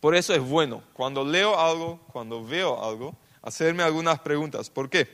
Por 0.00 0.14
eso 0.14 0.32
es 0.32 0.40
bueno, 0.40 0.82
cuando 0.94 1.26
leo 1.26 1.60
algo, 1.60 2.00
cuando 2.10 2.42
veo 2.42 2.82
algo, 2.82 3.14
hacerme 3.42 3.82
algunas 3.82 4.18
preguntas. 4.20 4.70
¿Por 4.70 4.88
qué? 4.88 5.08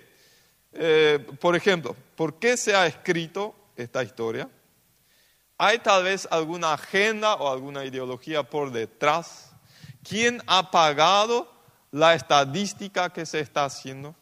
Eh, 0.72 1.26
por 1.40 1.56
ejemplo, 1.56 1.96
¿por 2.14 2.38
qué 2.38 2.56
se 2.56 2.76
ha 2.76 2.86
escrito 2.86 3.63
esta 3.76 4.02
historia. 4.02 4.48
Hay 5.56 5.78
tal 5.78 6.04
vez 6.04 6.26
alguna 6.30 6.72
agenda 6.72 7.34
o 7.34 7.50
alguna 7.50 7.84
ideología 7.84 8.42
por 8.42 8.72
detrás. 8.72 9.52
¿Quién 10.02 10.42
ha 10.46 10.70
pagado 10.70 11.50
la 11.92 12.14
estadística 12.14 13.10
que 13.10 13.24
se 13.24 13.40
está 13.40 13.64
haciendo? 13.64 14.14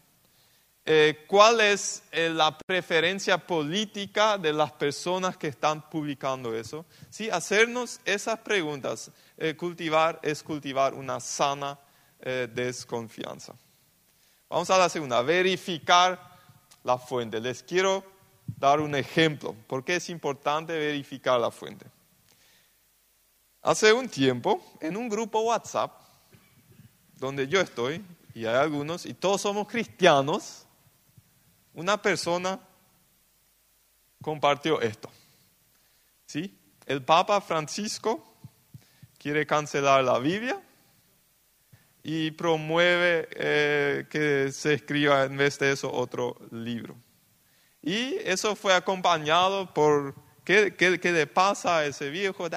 Eh, 0.84 1.24
¿Cuál 1.28 1.60
es 1.60 2.02
eh, 2.10 2.28
la 2.28 2.58
preferencia 2.58 3.38
política 3.38 4.36
de 4.36 4.52
las 4.52 4.72
personas 4.72 5.36
que 5.36 5.46
están 5.46 5.88
publicando 5.88 6.56
eso? 6.56 6.84
Sí, 7.08 7.30
hacernos 7.30 8.00
esas 8.04 8.40
preguntas, 8.40 9.12
eh, 9.38 9.54
cultivar 9.56 10.18
es 10.22 10.42
cultivar 10.42 10.94
una 10.94 11.20
sana 11.20 11.78
desconfianza. 12.54 13.52
Vamos 14.48 14.70
a 14.70 14.78
la 14.78 14.88
segunda, 14.88 15.22
verificar 15.22 16.38
la 16.84 16.96
fuente. 16.96 17.40
Les 17.40 17.64
quiero 17.64 18.04
dar 18.46 18.80
un 18.80 18.94
ejemplo, 18.94 19.54
porque 19.66 19.96
es 19.96 20.08
importante 20.08 20.72
verificar 20.72 21.40
la 21.40 21.50
fuente. 21.50 21.86
Hace 23.62 23.92
un 23.92 24.08
tiempo, 24.08 24.62
en 24.80 24.96
un 24.96 25.08
grupo 25.08 25.40
WhatsApp, 25.40 25.92
donde 27.16 27.46
yo 27.46 27.60
estoy, 27.60 28.04
y 28.34 28.46
hay 28.46 28.56
algunos, 28.56 29.06
y 29.06 29.14
todos 29.14 29.40
somos 29.40 29.68
cristianos, 29.68 30.66
una 31.74 32.00
persona 32.00 32.58
compartió 34.20 34.80
esto. 34.80 35.10
¿Sí? 36.26 36.58
El 36.86 37.04
Papa 37.04 37.40
Francisco 37.40 38.34
quiere 39.18 39.46
cancelar 39.46 40.02
la 40.02 40.18
Biblia 40.18 40.60
y 42.02 42.32
promueve 42.32 43.28
eh, 43.32 44.06
que 44.10 44.50
se 44.50 44.74
escriba 44.74 45.24
en 45.24 45.36
vez 45.36 45.58
de 45.58 45.72
eso 45.72 45.92
otro 45.92 46.36
libro. 46.50 46.96
Y 47.82 48.16
eso 48.24 48.54
fue 48.54 48.74
acompañado 48.74 49.72
por 49.74 50.14
¿qué, 50.44 51.00
le 51.02 51.26
pasa 51.26 51.78
a 51.78 51.86
ese 51.86 52.10
viejo? 52.10 52.48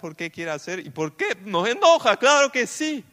¿Por 0.00 0.16
qué 0.16 0.30
quiere 0.30 0.50
hacer? 0.52 0.86
¿Y 0.86 0.90
por 0.90 1.16
qué 1.16 1.36
nos 1.44 1.68
enoja? 1.68 2.16
Claro 2.16 2.50
que 2.52 2.66
sí. 2.66 3.04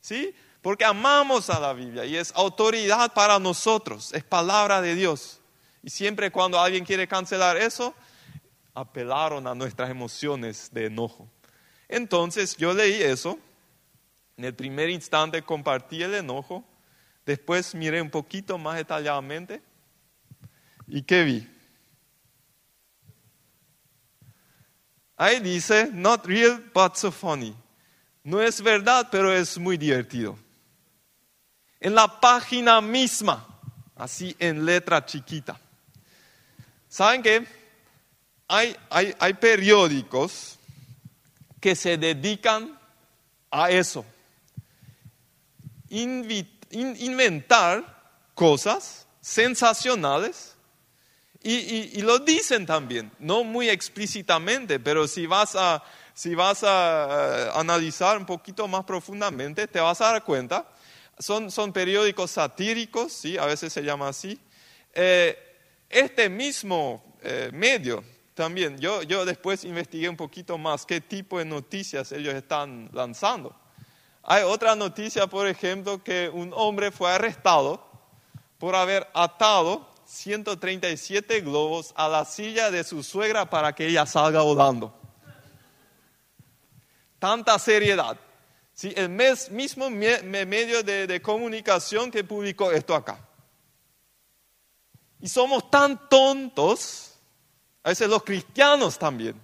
¿Sí? 0.00 0.34
Porque 0.62 0.84
amamos 0.84 1.50
a 1.50 1.58
la 1.58 1.72
Biblia 1.72 2.04
y 2.04 2.16
es 2.16 2.32
autoridad 2.34 3.12
para 3.12 3.38
nosotros, 3.38 4.12
es 4.12 4.22
palabra 4.22 4.80
de 4.80 4.94
Dios. 4.94 5.40
Y 5.82 5.90
siempre 5.90 6.30
cuando 6.30 6.60
alguien 6.60 6.84
quiere 6.84 7.08
cancelar 7.08 7.56
eso, 7.56 7.94
apelaron 8.74 9.46
a 9.46 9.54
nuestras 9.54 9.90
emociones 9.90 10.68
de 10.72 10.86
enojo. 10.86 11.28
Entonces 11.88 12.56
yo 12.56 12.72
leí 12.72 13.02
eso, 13.02 13.38
en 14.36 14.44
el 14.44 14.54
primer 14.54 14.90
instante 14.90 15.42
compartí 15.42 16.02
el 16.02 16.14
enojo, 16.14 16.64
después 17.24 17.74
miré 17.74 18.00
un 18.00 18.10
poquito 18.10 18.58
más 18.58 18.76
detalladamente 18.76 19.62
¿Y 20.92 21.02
qué 21.02 21.22
vi? 21.22 21.48
Ahí 25.16 25.38
dice, 25.38 25.88
not 25.92 26.26
real, 26.26 26.60
but 26.74 26.96
so 26.96 27.12
funny. 27.12 27.54
No 28.24 28.42
es 28.42 28.60
verdad, 28.60 29.06
pero 29.10 29.32
es 29.32 29.56
muy 29.56 29.76
divertido. 29.76 30.36
En 31.78 31.94
la 31.94 32.20
página 32.20 32.80
misma, 32.80 33.46
así 33.94 34.34
en 34.40 34.66
letra 34.66 35.06
chiquita. 35.06 35.60
¿Saben 36.88 37.22
qué? 37.22 37.46
Hay, 38.48 38.76
hay, 38.90 39.14
hay 39.20 39.34
periódicos 39.34 40.58
que 41.60 41.76
se 41.76 41.96
dedican 41.96 42.76
a 43.48 43.70
eso. 43.70 44.04
inventar 46.70 47.84
cosas 48.34 49.06
sensacionales 49.20 50.56
y, 51.42 52.02
lo 52.02 52.18
dicen 52.18 52.66
también, 52.66 53.10
no 53.18 53.44
muy 53.44 53.70
explícitamente, 53.70 54.78
pero 54.78 55.08
si 55.08 55.26
vas 55.26 55.56
a, 55.56 55.82
si 56.12 56.34
vas 56.34 56.62
a 56.64 57.08
eh, 57.08 57.50
analizar 57.54 58.18
un 58.18 58.26
poquito 58.26 58.68
más 58.68 58.84
profundamente, 58.84 59.66
te 59.66 59.80
vas 59.80 60.00
a 60.02 60.12
dar 60.12 60.24
cuenta. 60.24 60.68
Son, 61.18 61.50
son 61.50 61.72
periódicos 61.72 62.32
satíricos, 62.32 63.12
¿sí? 63.12 63.38
a 63.38 63.46
veces 63.46 63.72
se 63.72 63.82
llama 63.82 64.08
así. 64.08 64.38
Eh, 64.94 65.38
este 65.88 66.28
mismo 66.28 67.16
eh, 67.22 67.50
medio 67.52 68.04
también, 68.34 68.78
yo, 68.78 69.02
yo 69.02 69.24
después 69.24 69.64
investigué 69.64 70.08
un 70.08 70.16
poquito 70.16 70.56
más 70.58 70.86
qué 70.86 71.00
tipo 71.00 71.38
de 71.38 71.44
noticias 71.44 72.12
ellos 72.12 72.34
están 72.34 72.90
lanzando. 72.92 73.54
Hay 74.22 74.42
otra 74.42 74.74
noticia, 74.76 75.26
por 75.26 75.46
ejemplo, 75.46 76.02
que 76.02 76.28
un 76.28 76.52
hombre 76.54 76.90
fue 76.90 77.10
arrestado 77.10 77.86
por 78.58 78.76
haber 78.76 79.08
atado 79.14 79.89
137 80.10 81.40
globos 81.42 81.92
a 81.94 82.08
la 82.08 82.24
silla 82.24 82.72
de 82.72 82.82
su 82.82 83.04
suegra 83.04 83.48
para 83.48 83.72
que 83.72 83.86
ella 83.86 84.06
salga 84.06 84.42
volando. 84.42 84.92
Tanta 87.20 87.56
seriedad. 87.60 88.18
¿Sí? 88.74 88.92
El 88.96 89.10
mismo 89.10 89.88
medio 89.88 90.82
de, 90.82 91.06
de 91.06 91.22
comunicación 91.22 92.10
que 92.10 92.24
publicó 92.24 92.72
esto 92.72 92.96
acá. 92.96 93.24
Y 95.20 95.28
somos 95.28 95.70
tan 95.70 96.08
tontos, 96.08 97.12
a 97.84 97.90
veces 97.90 98.08
los 98.08 98.24
cristianos 98.24 98.98
también, 98.98 99.40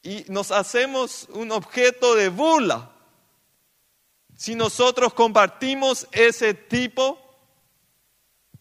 y 0.00 0.24
nos 0.28 0.52
hacemos 0.52 1.26
un 1.32 1.50
objeto 1.50 2.14
de 2.14 2.28
burla 2.28 2.92
si 4.36 4.54
nosotros 4.54 5.12
compartimos 5.12 6.06
ese 6.12 6.54
tipo 6.54 7.27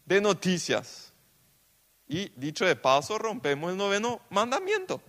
de 0.08 0.22
noticias. 0.22 1.12
Y 2.08 2.30
dicho 2.30 2.66
de 2.66 2.76
paso, 2.76 3.18
rompemos 3.18 3.72
el 3.72 3.78
noveno 3.78 4.22
mandamiento. 4.30 5.02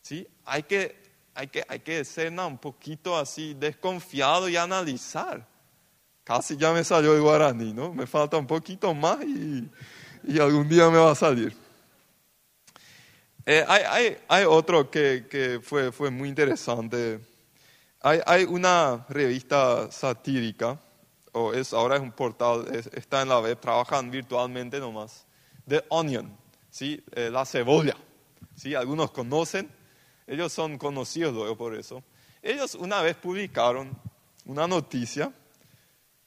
¿Sí? 0.00 0.26
Hay 0.44 0.62
que, 0.62 0.96
hay 1.34 1.48
que, 1.48 1.64
hay 1.68 1.80
que 1.80 2.04
ser 2.04 2.32
un 2.32 2.56
poquito 2.56 3.18
así 3.18 3.54
desconfiado 3.54 4.48
y 4.48 4.56
analizar. 4.56 5.44
Casi 6.22 6.56
ya 6.56 6.72
me 6.72 6.84
salió 6.84 7.14
el 7.14 7.20
guaraní, 7.20 7.72
¿no? 7.72 7.92
Me 7.92 8.06
falta 8.06 8.36
un 8.36 8.46
poquito 8.46 8.94
más 8.94 9.18
y, 9.24 9.68
algún 10.40 10.68
día 10.68 10.88
me 10.88 10.98
va 10.98 11.10
a 11.10 11.14
salir. 11.16 11.56
Eh, 13.44 13.64
hay, 13.66 14.16
hay, 14.28 14.44
otro 14.44 14.88
que, 14.90 15.26
que, 15.28 15.60
fue, 15.60 15.90
fue 15.90 16.10
muy 16.10 16.28
interesante. 16.28 17.18
Hay, 18.00 18.20
hay 18.24 18.44
una 18.44 19.04
revista 19.08 19.90
satírica 19.90 20.78
o 21.32 21.52
es, 21.52 21.72
ahora 21.72 21.96
es 21.96 22.02
un 22.02 22.12
portal, 22.12 22.66
está 22.92 23.22
en 23.22 23.28
la 23.28 23.40
web, 23.40 23.58
trabajan 23.58 24.10
virtualmente 24.10 24.80
nomás. 24.80 25.26
The 25.68 25.84
Onion, 25.88 26.36
¿sí? 26.70 27.02
Eh, 27.12 27.30
la 27.30 27.44
cebolla. 27.44 27.96
¿sí? 28.54 28.74
Algunos 28.74 29.10
conocen 29.10 29.70
ellos 30.30 30.52
son 30.52 30.78
conocidos 30.78 31.34
luego 31.34 31.56
por 31.56 31.74
eso, 31.74 32.04
ellos 32.40 32.76
una 32.76 33.02
vez 33.02 33.16
publicaron 33.16 33.90
una 34.44 34.68
noticia 34.68 35.32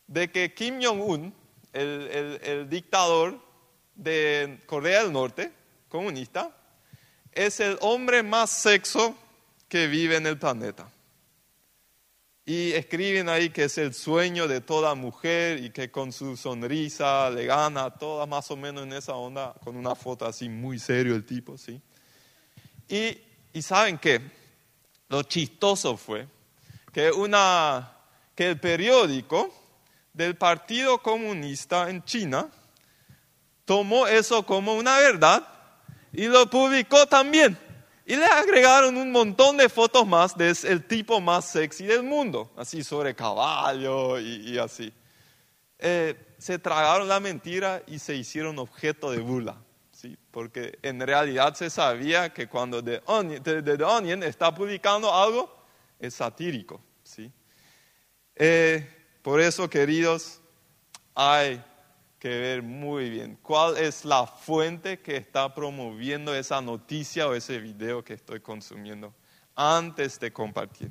de 0.08 0.30
que 0.30 0.54
Kim 0.54 0.82
Jong-un, 0.84 1.34
el, 1.72 2.68
dictador 2.70 3.40
de 3.96 4.62
Corea 4.66 5.04
del 5.04 5.14
Norte, 5.14 5.54
comunista, 5.88 6.54
es 7.32 7.62
el 7.62 7.78
hombre 7.80 8.24
más 8.24 8.50
sexo 8.50 9.16
que 9.70 9.88
vive 9.88 10.18
en 10.18 10.28
el 10.28 10.38
planeta. 10.38 10.92
Y 12.46 12.74
escriben 12.74 13.30
ahí 13.30 13.50
que 13.50 13.66
es 13.66 13.78
el 13.78 13.94
sueño 13.94 14.48
de 14.50 14.60
toda 14.60 14.96
mujer 14.96 15.64
y 15.64 15.70
que 15.70 15.90
con 15.90 16.12
su 16.12 16.36
sonrisa 16.36 17.30
le 17.30 17.46
gana 17.46 17.90
toda 17.92 18.26
más 18.26 18.52
o 18.52 18.58
menos 18.58 18.84
en 18.84 18.94
esa 18.94 19.16
onda, 19.16 19.54
con 19.64 19.78
una 19.78 19.96
foto 19.96 20.26
así 20.26 20.50
muy 20.50 20.78
serio 20.78 21.16
el 21.16 21.26
tipo, 21.26 21.58
¿sí? 21.58 21.82
Y, 22.90 23.18
y 23.54 23.62
saben 23.62 23.98
qué, 23.98 24.20
lo 25.08 25.24
chistoso 25.24 25.96
fue 25.96 26.28
que, 26.92 27.12
una, 27.12 27.98
que 28.36 28.50
el 28.50 28.60
periódico 28.60 29.54
del 30.12 30.36
Partido 30.36 30.98
Comunista 31.00 31.90
en 31.90 32.04
China 32.04 32.50
tomó 33.66 34.06
eso 34.08 34.46
como 34.46 34.76
una 34.76 35.00
verdad 35.00 35.48
y 36.12 36.28
lo 36.28 36.50
publicó 36.50 37.06
también. 37.08 37.58
Y 38.06 38.16
le 38.18 38.26
agregaron 38.26 38.98
un 38.98 39.12
montón 39.12 39.56
de 39.56 39.70
fotos 39.70 40.06
más 40.06 40.38
de 40.38 40.54
el 40.64 40.86
tipo 40.86 41.22
más 41.22 41.46
sexy 41.46 41.86
del 41.86 42.04
mundo, 42.04 42.52
así 42.58 42.84
sobre 42.84 43.16
caballo 43.16 44.20
y, 44.20 44.58
así. 44.58 44.92
Eh, 45.80 46.36
se 46.38 46.60
tragaron 46.60 47.08
la 47.08 47.22
mentira 47.22 47.82
y 47.88 48.00
se 48.00 48.16
hicieron 48.16 48.60
objeto 48.60 49.12
de 49.12 49.20
burla, 49.20 49.56
¿sí? 49.92 50.18
porque 50.32 50.78
en 50.82 51.00
realidad 51.00 51.56
se 51.56 51.70
sabía 51.70 52.34
que 52.34 52.48
cuando 52.48 52.84
The 52.84 53.02
Onion, 53.06 54.24
está 54.24 54.54
publicando 54.54 55.14
algo, 55.14 55.64
es 55.98 56.14
satírico. 56.14 56.82
¿sí? 57.04 57.32
Eh, 58.36 58.86
por 59.22 59.40
eso, 59.40 59.70
queridos, 59.70 60.42
hay 61.16 61.64
que 62.24 62.30
ver 62.30 62.64
muy 62.64 63.10
bien 63.10 63.38
cuál 63.42 63.76
es 63.76 64.06
la 64.06 64.26
fuente 64.26 65.02
que 65.02 65.18
está 65.18 65.54
promoviendo 65.54 66.34
esa 66.34 66.62
noticia 66.62 67.28
o 67.28 67.34
ese 67.34 67.60
video 67.60 68.02
que 68.02 68.14
estoy 68.14 68.40
consumiendo 68.40 69.14
antes 69.58 70.18
de 70.22 70.32
compartir. 70.32 70.90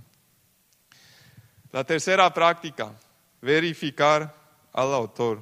La 1.70 1.84
tercera 1.84 2.30
práctica, 2.34 2.92
verificar 3.40 4.34
al 4.74 4.92
autor. 4.92 5.40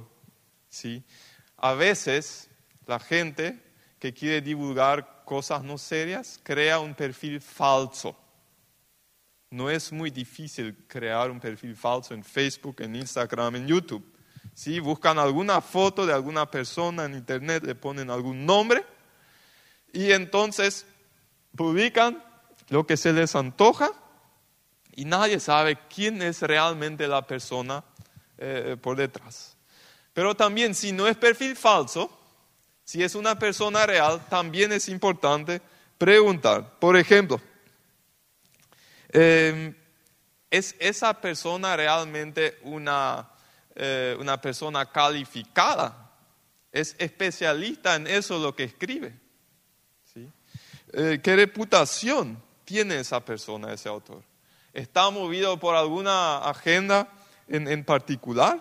¿sí? 0.69 1.03
A 1.57 1.75
veces 1.75 2.49
la 2.87 3.01
gente 3.01 3.61
que 3.99 4.15
quiere 4.15 4.41
divulgar 4.41 5.25
cosas 5.25 5.61
no 5.65 5.77
serias 5.77 6.39
crea 6.45 6.79
un 6.79 6.95
perfil 6.95 7.41
falso. 7.41 8.17
No 9.51 9.69
es 9.69 9.91
muy 9.91 10.13
difícil 10.13 10.85
crear 10.87 11.33
un 11.33 11.41
perfil 11.41 11.75
falso 11.75 12.15
en 12.15 12.23
Facebook, 12.23 12.77
en 12.79 12.95
Instagram, 12.95 13.57
en 13.57 13.67
YouTube 13.67 14.20
si 14.61 14.79
Buscan 14.79 15.19
alguna 15.19 15.63
foto 15.63 16.05
de 16.05 16.13
alguna 16.13 16.51
persona 16.51 17.07
en 17.07 17.15
internet, 17.15 17.65
le 17.65 17.75
ponen 17.75 18.11
algún 18.11 18.45
nombre 18.45 18.85
y 19.91 20.13
entonces 20.13 20.85
publican 21.57 22.23
lo 22.69 22.87
que 22.87 22.99
se 22.99 23.15
les 23.15 23.35
antoja 23.35 23.91
y 24.95 25.07
nadie 25.07 25.41
sabe 25.41 25.79
quién 25.89 26.21
es 26.21 26.43
realmente 26.43 27.09
la 27.09 27.27
persona 27.27 27.83
eh, 28.37 28.77
por 28.79 28.99
detrás. 28.99 29.57
Pero 30.13 30.37
también 30.37 30.75
si 30.75 30.93
no 30.93 31.09
es 31.09 31.17
perfil 31.17 31.57
falso, 31.57 32.11
si 32.85 33.03
es 33.03 33.15
una 33.15 33.39
persona 33.39 33.87
real, 33.87 34.27
también 34.29 34.73
es 34.73 34.91
importante 34.91 35.63
preguntar. 35.97 36.79
Por 36.79 36.99
ejemplo, 36.99 37.41
eh, 39.09 39.75
¿es 40.51 40.77
esa 40.79 41.19
persona 41.19 41.75
realmente 41.79 42.59
una 42.61 43.27
eh, 43.75 44.17
una 44.19 44.41
persona 44.41 44.87
calificada, 44.87 46.11
es 46.73 46.95
especialista 46.99 47.97
en 47.97 48.07
eso 48.07 48.39
lo 48.39 48.55
que 48.55 48.65
escribe. 48.65 49.15
Eh, 50.93 51.21
¿Qué 51.23 51.37
reputación 51.37 52.43
tiene 52.65 52.99
esa 52.99 53.25
persona, 53.25 53.73
ese 53.73 53.89
autor? 53.89 54.23
¿Está 54.73 55.11
movido 55.11 55.59
por 55.59 55.77
alguna 55.77 56.39
agenda 56.39 57.09
en, 57.47 57.85
particular? 57.85 58.61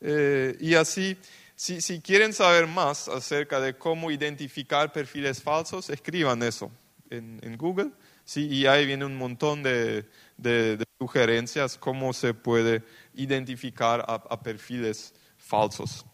Eh, 0.00 0.56
y 0.60 0.74
así, 0.74 1.16
si, 1.54 2.00
quieren 2.00 2.32
saber 2.32 2.66
más 2.66 3.08
acerca 3.08 3.60
de 3.60 3.76
cómo 3.76 4.10
identificar 4.10 4.92
perfiles 4.92 5.40
falsos, 5.42 5.90
escriban 5.90 6.42
eso 6.42 6.70
en, 7.10 7.56
Google. 7.56 7.90
Sí, 8.24 8.48
y 8.48 8.66
ahí 8.66 8.86
viene 8.86 9.04
un 9.04 9.16
montón 9.16 9.62
de, 9.62 10.04
de 10.36 10.84
sugerencias 10.98 11.78
cómo 11.78 12.12
se 12.12 12.34
puede 12.34 12.82
identificar 13.14 14.04
a, 14.06 14.40
perfiles 14.40 15.14
falsos. 15.36 16.04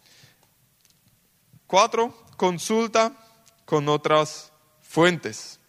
Cuatro, 1.67 2.27
consulta 2.37 3.13
con 3.65 3.89
otras 3.89 4.53
fuentes. 4.81 5.61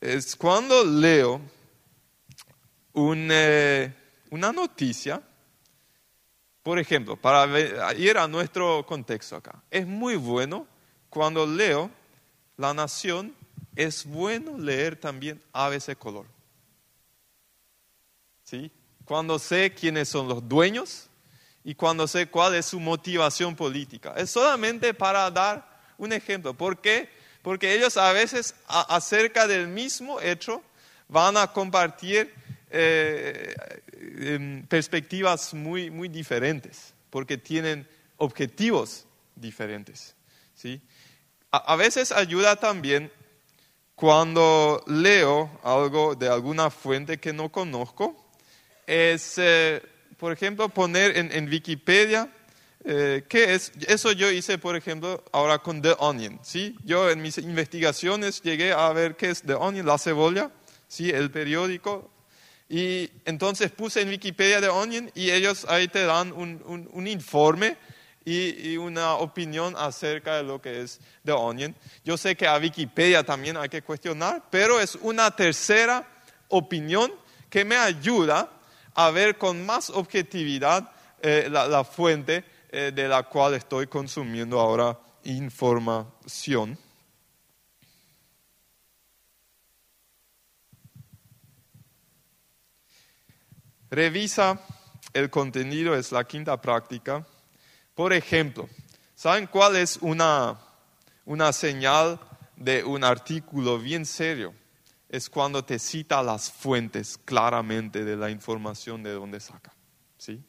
Es 0.00 0.34
cuando 0.34 0.84
leo 0.84 1.40
eh, 2.94 3.94
una 4.30 4.52
noticia, 4.52 5.22
por 6.62 6.78
ejemplo, 6.78 7.16
para 7.16 7.94
ir 7.94 8.18
a 8.18 8.26
nuestro 8.26 8.84
contexto 8.84 9.36
acá, 9.36 9.62
es 9.70 9.86
muy 9.86 10.16
bueno 10.16 10.66
cuando 11.08 11.46
leo 11.46 11.90
La 12.56 12.74
Nación, 12.74 13.34
es 13.76 14.04
bueno 14.04 14.58
leer 14.58 14.96
también 14.96 15.42
ABC 15.52 15.96
Color. 15.96 16.26
¿Sí? 18.44 18.70
Cuando 19.04 19.38
sé 19.38 19.72
quiénes 19.72 20.08
son 20.08 20.28
los 20.28 20.48
dueños 20.48 21.08
y 21.64 21.74
cuando 21.74 22.06
sé 22.06 22.26
cuál 22.26 22.54
es 22.54 22.66
su 22.66 22.80
motivación 22.80 23.54
política. 23.54 24.14
Es 24.16 24.30
solamente 24.30 24.94
para 24.94 25.30
dar 25.30 25.80
un 25.98 26.12
ejemplo. 26.12 26.54
¿Por 26.54 26.80
qué? 26.80 27.08
Porque 27.42 27.74
ellos 27.74 27.96
a 27.96 28.12
veces 28.12 28.54
acerca 28.66 29.46
del 29.46 29.68
mismo 29.68 30.20
hecho 30.20 30.62
van 31.08 31.36
a 31.36 31.46
compartir 31.46 32.32
eh, 32.70 33.54
em, 34.00 34.66
perspectivas 34.66 35.52
muy, 35.52 35.90
muy 35.90 36.08
diferentes, 36.08 36.94
porque 37.10 37.36
tienen 37.36 37.86
objetivos 38.16 39.04
diferentes. 39.36 40.14
¿sí? 40.54 40.80
a 41.50 41.76
veces 41.76 42.12
ayuda 42.12 42.56
también 42.56 43.12
cuando 43.94 44.82
leo 44.86 45.50
algo 45.62 46.14
de 46.14 46.28
alguna 46.28 46.70
fuente 46.70 47.20
que 47.20 47.32
no 47.32 47.52
conozco 47.52 48.16
es, 48.86 49.34
eh, 49.38 49.82
por 50.18 50.32
ejemplo, 50.32 50.68
poner 50.68 51.16
en, 51.16 51.48
Wikipedia 51.48 52.28
eh, 52.84 53.24
qué 53.28 53.54
es. 53.54 53.72
Eso 53.86 54.12
yo 54.12 54.30
hice, 54.30 54.58
por 54.58 54.76
ejemplo, 54.76 55.24
ahora 55.32 55.58
con 55.58 55.82
The 55.82 55.94
Onion. 55.98 56.40
¿sí? 56.42 56.76
Yo 56.84 57.10
en 57.10 57.22
mis 57.22 57.38
investigaciones 57.38 58.42
llegué 58.42 58.72
a 58.72 58.92
ver 58.92 59.16
qué 59.16 59.30
es 59.30 59.42
The 59.42 59.54
Onion, 59.54 59.86
la 59.86 59.98
cebolla, 59.98 60.50
¿sí? 60.88 61.10
el 61.10 61.30
periódico. 61.30 62.10
Y 62.68 63.10
entonces 63.24 63.70
puse 63.70 64.00
en 64.00 64.08
Wikipedia 64.08 64.60
The 64.60 64.70
Onion 64.70 65.10
y 65.14 65.30
ellos 65.30 65.66
ahí 65.68 65.88
te 65.88 66.04
dan 66.04 66.32
un, 66.32 66.88
un, 66.90 67.06
informe 67.06 67.76
y, 68.24 68.70
y, 68.70 68.76
una 68.78 69.14
opinión 69.16 69.74
acerca 69.76 70.36
de 70.36 70.42
lo 70.42 70.62
que 70.62 70.80
es 70.80 70.98
The 71.24 71.32
Onion. 71.32 71.76
Yo 72.02 72.16
sé 72.16 72.34
que 72.34 72.46
a 72.46 72.56
Wikipedia 72.56 73.24
también 73.24 73.58
hay 73.58 73.68
que 73.68 73.82
cuestionar, 73.82 74.44
pero 74.50 74.80
es 74.80 74.94
una 74.94 75.30
tercera 75.36 76.08
opinión 76.48 77.12
que 77.50 77.66
me 77.66 77.76
ayuda 77.76 78.48
a 78.94 79.10
ver 79.10 79.38
con 79.38 79.64
más 79.64 79.90
objetividad 79.90 80.90
eh, 81.20 81.48
la, 81.50 81.84
fuente 81.84 82.44
eh, 82.70 82.92
de 82.94 83.08
la 83.08 83.22
cual 83.22 83.54
estoy 83.54 83.86
consumiendo 83.86 84.58
ahora 84.58 84.98
información. 85.24 86.76
Revisa 93.90 94.58
el 95.12 95.28
contenido, 95.28 95.94
es 95.94 96.12
la 96.12 96.24
quinta 96.24 96.60
práctica. 96.60 97.26
Por 97.94 98.12
ejemplo, 98.12 98.68
¿saben 99.14 99.46
cuál 99.46 99.76
es 99.76 99.98
una, 100.00 100.58
una 101.26 101.52
señal 101.52 102.18
de 102.56 102.82
un 102.84 103.04
artículo 103.04 103.78
bien 103.78 104.06
serio? 104.06 104.54
Es 105.12 105.28
cuando 105.28 105.62
te 105.62 105.78
cita 105.78 106.22
las 106.22 106.50
fuentes 106.50 107.20
claramente 107.22 108.02
de 108.02 108.16
la 108.16 108.30
información 108.30 109.02
de 109.02 109.12
donde 109.12 109.40
saca. 109.40 109.70
¿sí? 110.16 110.42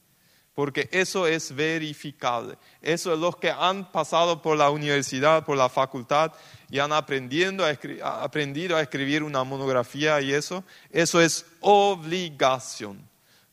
Porque 0.55 0.87
eso 0.93 1.27
es 1.27 1.53
verificable. 1.53 2.57
Eso 2.81 3.13
es 3.13 3.19
los 3.19 3.35
que 3.35 3.51
han 3.51 3.91
pasado 3.91 4.41
por 4.41 4.55
la 4.55 4.69
universidad, 4.69 5.43
por 5.43 5.57
la 5.57 5.67
facultad 5.67 6.31
y 6.69 6.79
han 6.79 6.93
aprendiendo 6.93 7.65
a 7.65 8.23
aprendido 8.23 8.77
a 8.77 8.81
escribir 8.81 9.21
una 9.23 9.43
monografía 9.43 10.21
y 10.21 10.31
eso. 10.31 10.63
Eso 10.89 11.19
es 11.19 11.45
obligación. 11.59 13.05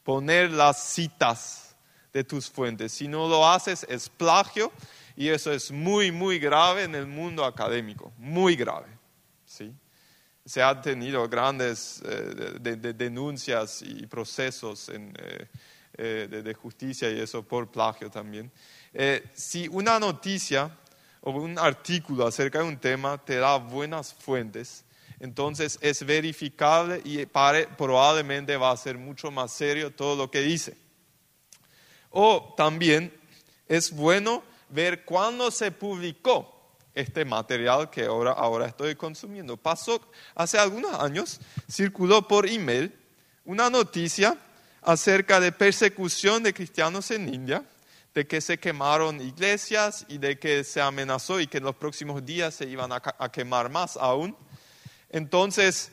Poner 0.04 0.52
las 0.52 0.80
citas 0.80 1.74
de 2.12 2.22
tus 2.22 2.48
fuentes. 2.48 2.92
Si 2.92 3.08
no 3.08 3.28
lo 3.28 3.48
haces 3.48 3.84
es 3.88 4.08
plagio 4.08 4.70
y 5.16 5.28
eso 5.28 5.50
es 5.50 5.72
muy, 5.72 6.12
muy 6.12 6.38
grave 6.38 6.84
en 6.84 6.94
el 6.94 7.08
mundo 7.08 7.44
académico. 7.44 8.12
Muy 8.16 8.54
grave. 8.54 8.99
Se 10.50 10.60
han 10.60 10.82
tenido 10.82 11.28
grandes 11.28 12.02
eh, 12.04 12.58
de- 12.60 12.74
de- 12.74 12.92
denuncias 12.92 13.82
y 13.82 14.04
procesos 14.08 14.88
eh, 14.88 15.46
eh, 15.96 16.42
de, 16.42 16.54
justicia 16.54 17.08
y 17.08 17.20
eso 17.20 17.44
por 17.44 17.70
plagio 17.70 18.10
también. 18.10 18.50
Si 19.32 19.68
una 19.68 20.00
noticia 20.00 20.76
o 21.20 21.30
un 21.30 21.56
artículo 21.56 22.26
acerca 22.26 22.58
de 22.58 22.64
un 22.64 22.78
tema 22.78 23.16
te 23.24 23.36
da 23.36 23.58
buenas 23.58 24.12
fuentes, 24.12 24.84
entonces 25.20 25.78
es 25.82 26.04
verificable 26.04 27.00
y 27.04 27.24
probablemente 27.26 28.56
va 28.56 28.72
a 28.72 28.76
ser 28.76 28.98
mucho 28.98 29.30
más 29.30 29.52
serio 29.52 29.92
todo 29.92 30.16
lo 30.16 30.32
que 30.32 30.40
dice. 30.40 30.76
O 32.10 32.54
también 32.56 33.14
es 33.68 33.92
bueno 33.92 34.42
ver 34.68 35.04
cuándo 35.04 35.52
se 35.52 35.70
publicó 35.70 36.59
este 36.94 37.24
material 37.24 37.90
que 37.90 38.04
ahora, 38.04 38.32
ahora 38.32 38.66
estoy 38.66 38.94
consumiendo. 38.94 39.56
Pasó 39.56 40.00
hace 40.34 40.58
algunos 40.58 40.92
años, 41.00 41.40
circuló 41.70 42.26
por 42.26 42.48
email 42.48 42.92
una 43.44 43.70
noticia 43.70 44.36
acerca 44.82 45.40
de 45.40 45.52
persecución 45.52 46.42
de 46.42 46.54
cristianos 46.54 47.10
en 47.10 47.32
India, 47.32 47.64
de 48.14 48.26
que 48.26 48.40
se 48.40 48.58
quemaron 48.58 49.20
iglesias 49.20 50.04
y 50.08 50.18
de 50.18 50.38
que 50.38 50.64
se 50.64 50.80
amenazó 50.80 51.40
y 51.40 51.46
que 51.46 51.58
en 51.58 51.64
los 51.64 51.76
próximos 51.76 52.24
días 52.24 52.54
se 52.54 52.68
iban 52.68 52.90
a, 52.92 53.00
quemar 53.30 53.70
más 53.70 53.96
aún. 53.96 54.36
Entonces, 55.10 55.92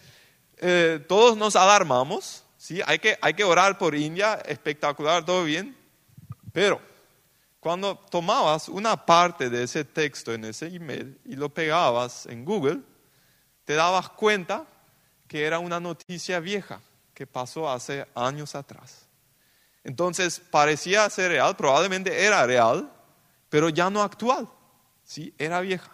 eh, 0.58 1.04
todos 1.08 1.38
nos 1.38 1.56
alarmamos, 1.56 2.44
¿sí? 2.58 2.82
hay, 2.86 3.00
que, 3.00 3.18
hay 3.22 3.34
que 3.34 3.44
orar 3.44 3.78
por 3.78 3.94
India, 3.94 4.36
espectacular, 4.46 5.26
todo 5.26 5.44
bien, 5.44 5.78
pero 6.54 6.82
cuando 7.68 7.98
tomabas 7.98 8.70
una 8.70 9.06
parte 9.06 9.50
de 9.50 9.64
ese 9.64 9.84
texto 9.84 10.34
en 10.34 10.46
ese 10.46 10.68
email 10.68 11.20
y 11.26 11.36
lo 11.36 11.50
pegabas 11.50 12.26
en 12.28 12.46
Google, 12.46 12.80
te 13.66 13.74
dabas 13.74 14.08
cuenta 14.08 14.66
que 15.28 15.44
era 15.44 15.60
una 15.60 15.78
noticia 15.78 16.40
vieja 16.40 16.80
que 17.14 17.28
pasó 17.28 17.70
hace 17.70 18.08
años 18.16 18.56
atrás. 18.56 19.10
Entonces 19.84 20.40
parecía 20.40 21.10
ser 21.10 21.32
real, 21.32 21.58
probablemente 21.58 22.24
era 22.24 22.46
real, 22.46 22.90
pero 23.50 23.68
ya 23.68 23.90
no 23.90 24.02
actual, 24.02 24.48
¿sí? 25.04 25.34
Era 25.38 25.60
vieja. 25.60 25.92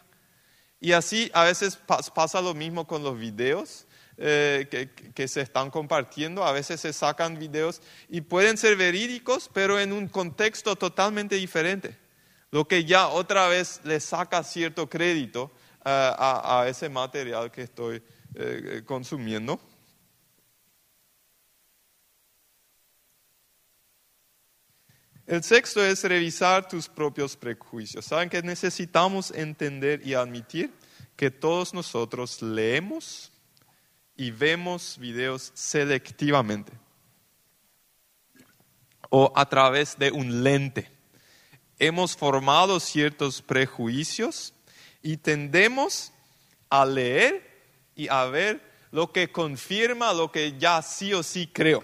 Y 0.79 0.91
así 0.91 1.31
a 1.33 1.43
veces 1.45 1.79
pas- 1.87 2.11
pasa 2.13 2.39
lo 2.39 2.53
mismo 2.53 2.85
con 2.85 3.03
los 3.03 3.17
videos 3.17 3.87
eh, 4.17 4.89
que, 5.15 5.27
se 5.27 5.41
están 5.41 5.71
compartiendo. 5.71 6.43
A 6.43 6.51
veces 6.51 6.81
se 6.81 6.93
sacan 6.93 7.39
videos 7.39 7.81
y 8.09 8.21
pueden 8.21 8.57
ser 8.57 8.75
verídicos, 8.75 9.49
pero 9.51 9.79
en 9.79 9.91
un 9.91 10.07
contexto 10.07 10.75
totalmente 10.75 11.35
diferente. 11.35 11.97
Lo 12.51 12.67
que 12.67 12.85
ya 12.85 13.07
otra 13.07 13.47
vez 13.47 13.81
le 13.83 13.99
saca 13.99 14.43
cierto 14.43 14.87
crédito 14.89 15.51
eh, 15.85 15.89
a, 15.89 16.61
a 16.61 16.67
ese 16.67 16.89
material 16.89 17.51
que 17.51 17.63
estoy 17.63 18.03
eh, 18.35 18.83
consumiendo. 18.85 19.59
El 25.25 25.43
sexto 25.43 25.83
es 25.83 26.03
revisar 26.03 26.67
tus 26.67 26.87
propios 26.87 27.35
prejuicios. 27.35 28.05
Saben 28.05 28.29
que 28.29 28.41
necesitamos 28.41 29.31
entender 29.31 30.05
y 30.05 30.13
admitir 30.13 30.71
que 31.15 31.31
todos 31.31 31.73
nosotros 31.73 32.41
leemos 32.41 33.32
y 34.15 34.31
vemos 34.31 34.97
videos 34.97 35.51
selectivamente 35.53 36.71
o 39.15 39.31
a 39.35 39.47
través 39.47 39.97
de 39.99 40.09
un 40.11 40.43
lente. 40.43 40.89
Hemos 41.77 42.17
formado 42.17 42.79
ciertos 42.79 43.43
prejuicios 43.43 44.55
y 45.03 45.17
tendemos 45.17 46.11
a 46.69 46.83
leer 46.83 47.47
y 47.95 48.07
a 48.07 48.25
ver 48.25 48.61
lo 48.91 49.11
que 49.11 49.31
confirma 49.31 50.13
lo 50.13 50.31
que 50.31 50.57
ya 50.57 50.81
sí 50.81 51.13
o 51.13 51.21
sí 51.21 51.45
creo. 51.45 51.83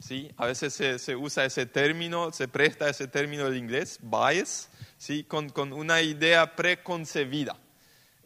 ¿sí? 0.00 0.30
A 0.36 0.46
veces 0.46 0.74
se, 0.74 1.14
usa 1.14 1.44
ese 1.44 1.66
término, 1.66 2.32
se 2.32 2.48
presta 2.48 2.88
ese 2.88 3.06
término 3.06 3.44
del 3.44 3.56
inglés, 3.56 4.00
bias, 4.02 4.68
¿sí? 4.98 5.22
con, 5.22 5.50
con 5.50 5.72
una 5.72 6.02
idea 6.02 6.56
preconcebida. 6.56 7.56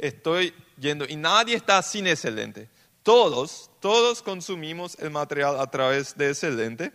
Estoy 0.00 0.54
yendo, 0.78 1.04
y 1.06 1.14
nadie 1.14 1.56
está 1.56 1.82
sin 1.82 2.06
ese 2.06 2.30
lente. 2.30 2.70
Todos, 3.02 3.70
todos 3.80 4.22
consumimos 4.22 4.96
el 4.98 5.10
material 5.10 5.60
a 5.60 5.70
través 5.70 6.16
de 6.16 6.30
ese 6.30 6.50
lente. 6.50 6.90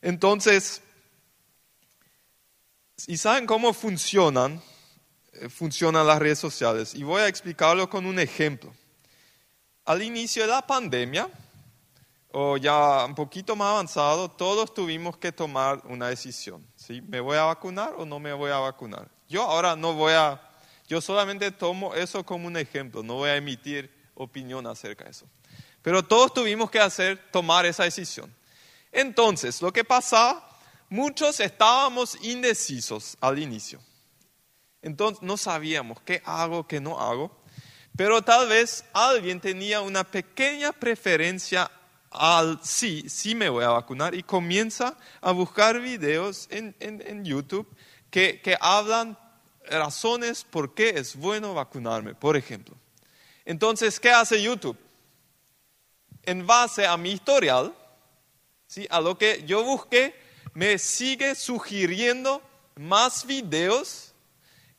Entonces, 0.00 0.80
¿y 3.08 3.16
saben 3.16 3.46
cómo 3.46 3.72
funcionan? 3.72 4.62
eh, 5.32 5.48
Funcionan 5.48 6.06
las 6.06 6.20
redes 6.20 6.38
sociales. 6.38 6.94
Y 6.94 7.02
voy 7.02 7.22
a 7.22 7.26
explicarlo 7.26 7.90
con 7.90 8.06
un 8.06 8.20
ejemplo. 8.20 8.72
Al 9.84 10.00
inicio 10.00 10.42
de 10.42 10.48
la 10.48 10.64
pandemia, 10.64 11.28
o 12.30 12.56
ya 12.56 13.04
un 13.06 13.14
poquito 13.16 13.56
más 13.56 13.70
avanzado, 13.70 14.30
todos 14.30 14.72
tuvimos 14.72 15.16
que 15.16 15.32
tomar 15.32 15.82
una 15.86 16.08
decisión. 16.08 16.64
¿sí? 16.76 17.00
¿Me 17.00 17.18
voy 17.18 17.36
a 17.36 17.44
vacunar 17.44 17.94
o 17.96 18.06
no 18.06 18.20
me 18.20 18.32
voy 18.32 18.52
a 18.52 18.58
vacunar? 18.58 19.08
Yo 19.28 19.42
ahora 19.42 19.74
no 19.74 19.94
voy 19.94 20.12
a, 20.12 20.40
yo 20.90 21.00
solamente 21.00 21.52
tomo 21.52 21.94
eso 21.94 22.26
como 22.26 22.48
un 22.48 22.56
ejemplo, 22.56 23.04
no 23.04 23.14
voy 23.14 23.30
a 23.30 23.36
emitir 23.36 23.88
opinión 24.14 24.66
acerca 24.66 25.04
de 25.04 25.10
eso. 25.10 25.26
Pero 25.82 26.02
todos 26.02 26.34
tuvimos 26.34 26.68
que 26.68 26.80
hacer, 26.80 27.30
tomar 27.30 27.64
esa 27.64 27.84
decisión. 27.84 28.34
Entonces, 28.90 29.62
lo 29.62 29.72
que 29.72 29.84
pasaba, 29.84 30.50
muchos 30.88 31.38
estábamos 31.38 32.18
indecisos 32.22 33.16
al 33.20 33.38
inicio. 33.38 33.80
Entonces, 34.82 35.22
no 35.22 35.36
sabíamos 35.36 36.00
qué 36.02 36.22
hago, 36.24 36.66
qué 36.66 36.80
no 36.80 36.98
hago. 36.98 37.40
Pero 37.96 38.20
tal 38.22 38.48
vez 38.48 38.84
alguien 38.92 39.40
tenía 39.40 39.80
una 39.82 40.02
pequeña 40.02 40.72
preferencia 40.72 41.70
al 42.10 42.58
sí, 42.64 43.08
sí 43.08 43.36
me 43.36 43.48
voy 43.48 43.62
a 43.62 43.68
vacunar 43.68 44.16
y 44.16 44.24
comienza 44.24 44.96
a 45.20 45.30
buscar 45.30 45.80
videos 45.80 46.48
en, 46.50 46.74
en- 46.80 47.00
en 47.06 47.24
YouTube 47.24 47.68
que, 48.10 48.40
que 48.40 48.56
hablan 48.60 49.16
razones 49.68 50.44
por 50.44 50.74
qué 50.74 50.90
es 50.90 51.16
bueno 51.16 51.54
vacunarme, 51.54 52.14
por 52.14 52.36
ejemplo. 52.36 52.76
Entonces, 53.44 53.98
¿qué 53.98 54.10
hace 54.10 54.42
YouTube? 54.42 54.76
En 56.22 56.46
base 56.46 56.86
a 56.86 56.96
mi 56.96 57.12
historial, 57.12 57.74
¿sí? 58.66 58.86
a 58.90 59.00
lo 59.00 59.16
que 59.18 59.44
yo 59.46 59.64
busqué, 59.64 60.14
me 60.54 60.78
sigue 60.78 61.34
sugiriendo 61.34 62.42
más 62.76 63.26
videos 63.26 64.12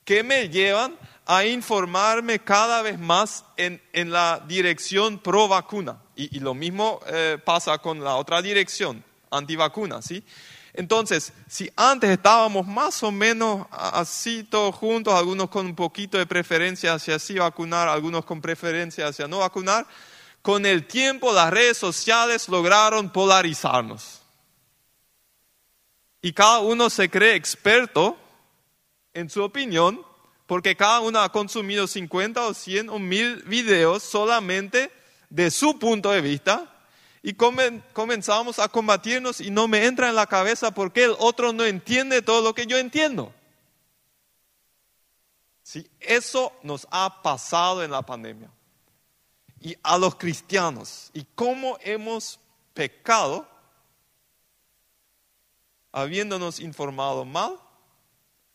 que 0.03 0.23
me 0.23 0.49
llevan 0.49 0.97
a 1.25 1.45
informarme 1.45 2.39
cada 2.39 2.81
vez 2.81 2.99
más 2.99 3.45
en, 3.57 3.81
en 3.93 4.11
la 4.11 4.43
dirección 4.47 5.19
pro 5.19 5.47
vacuna. 5.47 6.01
Y, 6.15 6.39
lo 6.39 6.53
mismo 6.53 6.99
eh, 7.07 7.37
pasa 7.43 7.77
con 7.79 8.03
la 8.03 8.15
otra 8.15 8.41
dirección, 8.41 9.03
antivacuna, 9.31 10.01
¿sí? 10.01 10.23
Entonces, 10.73 11.34
si 11.47 11.69
antes 11.75 12.10
estábamos 12.10 12.65
más 12.65 13.03
o 13.03 13.12
menos 13.12 13.67
así 13.71 14.43
todos 14.43 14.73
juntos, 14.75 15.13
algunos 15.13 15.49
con 15.49 15.65
un 15.65 15.75
poquito 15.75 16.17
de 16.17 16.25
preferencia 16.25 16.93
hacia 16.93 17.19
sí 17.19 17.36
vacunar, 17.36 17.89
algunos 17.89 18.23
con 18.23 18.41
preferencia 18.41 19.07
hacia 19.07 19.27
no 19.27 19.39
vacunar, 19.39 19.86
con 20.41 20.65
el 20.65 20.88
tiempo 20.88 21.34
las 21.34 21.51
redes 21.51 21.77
sociales 21.77 22.47
lograron 22.47 23.12
polarizarnos. 23.12 24.21
Y 26.21 26.34
cada 26.34 26.60
uno 26.60 26.89
se 26.89 27.10
cree 27.10 27.36
experto 27.36 28.17
en 29.13 29.29
su 29.29 29.43
opinión, 29.43 30.05
porque 30.47 30.75
cada 30.75 31.01
uno 31.01 31.19
ha 31.19 31.31
consumido 31.31 31.88
50 31.88 32.47
o 32.47 32.53
100 32.53 32.89
o 32.89 32.99
1000 32.99 33.43
videos 33.43 34.03
solamente 34.03 34.91
de 35.29 35.51
su 35.51 35.79
punto 35.79 36.12
de 36.12 36.21
vista 36.21 36.70
y 37.23 37.34
comen- 37.34 37.84
comenzamos 37.93 38.60
a 38.60 38.67
combatirnos 38.67 39.41
y 39.41 39.51
no 39.51 39.67
me 39.67 39.86
entra 39.86 40.10
en 40.10 40.15
la 40.15 40.27
cabeza 40.27 40.71
porque 40.71 41.03
el 41.03 41.15
otro 41.19 41.53
no 41.53 41.63
entiende 41.63 42.21
todo 42.21 42.41
lo 42.41 42.53
que 42.53 42.65
yo 42.65 42.77
entiendo. 42.77 43.34
Sí, 45.63 45.89
eso 45.99 46.51
nos 46.63 46.88
ha 46.91 47.21
pasado 47.21 47.84
en 47.84 47.91
la 47.91 48.01
pandemia. 48.01 48.49
Y 49.60 49.77
a 49.84 49.97
los 49.97 50.15
cristianos, 50.15 51.12
y 51.13 51.23
cómo 51.36 51.77
hemos 51.81 52.39
pecado 52.73 53.47
habiéndonos 55.91 56.60
informado 56.60 57.25
mal 57.25 57.60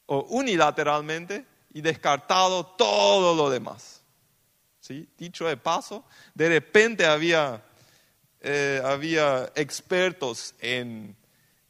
o 0.07 0.23
unilateralmente 0.31 1.47
y 1.73 1.81
descartado 1.81 2.65
todo 2.67 3.35
lo 3.35 3.51
demás. 3.51 4.03
¿Sí? 4.81 5.09
Dicho 5.19 5.47
de 5.47 5.57
paso, 5.57 6.05
de 6.35 6.49
repente 6.49 7.05
había, 7.07 7.65
eh, 8.41 8.81
había 8.85 9.51
expertos 9.55 10.55
en, 10.61 11.17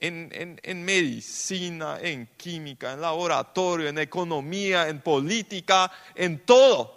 en, 0.00 0.30
en- 0.32 0.60
en 0.62 0.84
medicina, 0.84 1.98
en 2.00 2.26
química, 2.36 2.92
en 2.92 3.00
laboratorio, 3.00 3.88
en 3.88 3.98
economía, 3.98 4.88
en 4.88 5.00
política, 5.00 5.90
en 6.14 6.44
todo. 6.44 6.94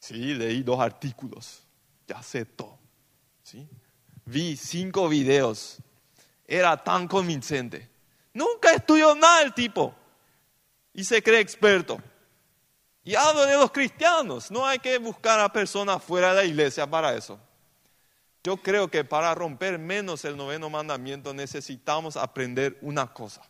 Sí, 0.00 0.34
leí 0.34 0.62
dos 0.62 0.80
artículos, 0.80 1.62
ya 2.06 2.22
sé 2.22 2.44
todo. 2.44 2.78
¿sí? 3.42 3.68
Vi 4.24 4.56
cinco 4.56 5.08
videos, 5.08 5.78
era 6.46 6.82
tan 6.82 7.08
convincente. 7.08 7.88
Nunca 8.32 8.72
estudió 8.72 9.14
nada 9.14 9.42
el 9.42 9.52
tipo 9.54 9.94
y 10.94 11.02
se 11.04 11.22
cree 11.22 11.40
experto. 11.40 11.98
Y 13.04 13.14
hablo 13.14 13.46
de 13.46 13.54
los 13.56 13.70
cristianos, 13.70 14.50
no 14.50 14.66
hay 14.66 14.78
que 14.78 14.98
buscar 14.98 15.40
a 15.40 15.50
personas 15.52 16.02
fuera 16.02 16.30
de 16.30 16.34
la 16.36 16.44
iglesia 16.44 16.86
para 16.86 17.14
eso. 17.14 17.38
Yo 18.44 18.56
creo 18.56 18.88
que 18.88 19.04
para 19.04 19.34
romper 19.34 19.78
menos 19.78 20.24
el 20.24 20.36
noveno 20.36 20.70
mandamiento 20.70 21.34
necesitamos 21.34 22.16
aprender 22.16 22.78
una 22.80 23.12
cosa. 23.12 23.42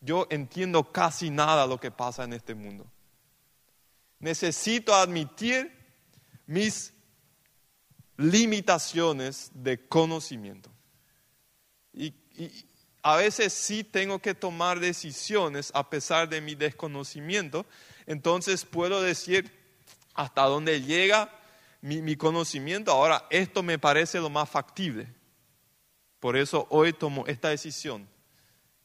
Yo 0.00 0.26
entiendo 0.30 0.92
casi 0.92 1.30
nada 1.30 1.66
lo 1.66 1.78
que 1.78 1.90
pasa 1.90 2.24
en 2.24 2.32
este 2.32 2.54
mundo. 2.54 2.90
Necesito 4.18 4.94
admitir 4.94 5.72
mis 6.46 6.92
limitaciones 8.16 9.50
de 9.54 9.86
conocimiento. 9.86 10.70
Y, 11.92 12.14
a 13.04 13.16
veces 13.16 13.52
sí 13.52 13.82
tengo 13.82 14.20
que 14.20 14.32
tomar 14.32 14.78
decisiones 14.78 15.72
a 15.74 15.90
pesar 15.90 16.28
de 16.28 16.40
mi 16.40 16.54
desconocimiento. 16.54 17.66
Entonces 18.06 18.64
puedo 18.64 19.02
decir 19.02 19.50
hasta 20.14 20.42
dónde 20.42 20.82
llega 20.82 21.28
mi, 21.82 22.16
conocimiento. 22.16 22.92
Ahora, 22.92 23.26
esto 23.28 23.62
me 23.62 23.78
parece 23.78 24.20
lo 24.20 24.30
más 24.30 24.48
factible. 24.48 25.08
Por 26.20 26.36
eso 26.36 26.66
hoy 26.70 26.92
tomo 26.92 27.26
esta 27.26 27.48
decisión. 27.48 28.08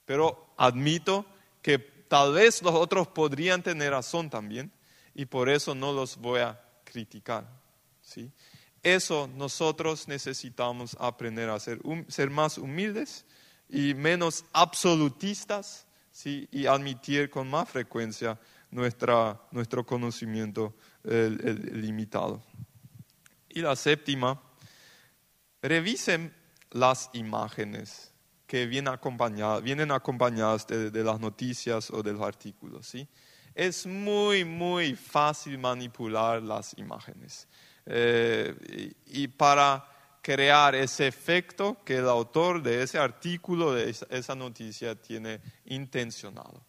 Pero 0.06 0.54
admito 0.58 1.26
que 1.62 1.78
tal 1.78 2.34
vez 2.34 2.62
los 2.62 2.74
otros 2.74 3.08
podrían 3.08 3.62
tener 3.62 3.92
razón 3.92 4.30
también 4.30 4.72
y 5.14 5.26
por 5.26 5.50
eso 5.50 5.76
no 5.76 5.94
los 5.94 6.18
voy 6.18 6.40
a 6.40 6.60
criticar. 6.84 7.48
¿sí? 8.02 8.32
Eso 8.82 9.30
nosotros 9.36 10.08
necesitamos 10.08 10.98
aprender 11.00 11.50
a 11.50 11.60
ser, 11.60 11.80
ser 12.08 12.30
más 12.30 12.58
humildes 12.58 13.26
y 13.70 13.94
menos 13.94 14.46
absolutistas 14.54 15.86
¿sí? 16.12 16.48
y 16.52 16.66
admitir 16.66 17.30
con 17.30 17.50
más 17.50 17.70
frecuencia 17.70 18.40
nuestra, 18.72 19.40
nuestro 19.52 19.86
conocimiento 19.86 20.74
limitado. 21.04 22.42
Y 23.58 23.62
la 23.62 23.76
séptima, 23.76 24.39
revisen 25.63 26.32
las 26.70 27.10
imágenes 27.13 28.13
que 28.46 28.67
vienen 28.67 28.93
acompañadas, 28.93 30.67
de, 30.67 31.04
las 31.04 31.20
noticias 31.20 31.89
o 31.89 32.04
de 32.04 32.13
los 32.13 32.22
artículos. 32.22 32.86
¿sí? 32.86 33.08
Es 33.56 33.88
muy, 33.88 34.46
muy 34.46 34.93
fácil 34.93 35.58
manipular 35.58 36.39
las 36.43 36.78
imágenes. 36.78 37.48
Eh, 37.88 38.93
y, 39.08 39.28
para 39.28 39.84
crear 40.22 40.76
ese 40.76 41.08
efecto 41.08 41.78
que 41.84 41.96
el 41.96 42.08
autor 42.08 42.62
de 42.62 42.84
ese 42.84 43.00
artículo, 43.00 43.74
de 43.74 43.89
esa, 43.89 44.36
noticia, 44.36 44.93
tiene 44.93 45.41
intencionado. 45.65 46.63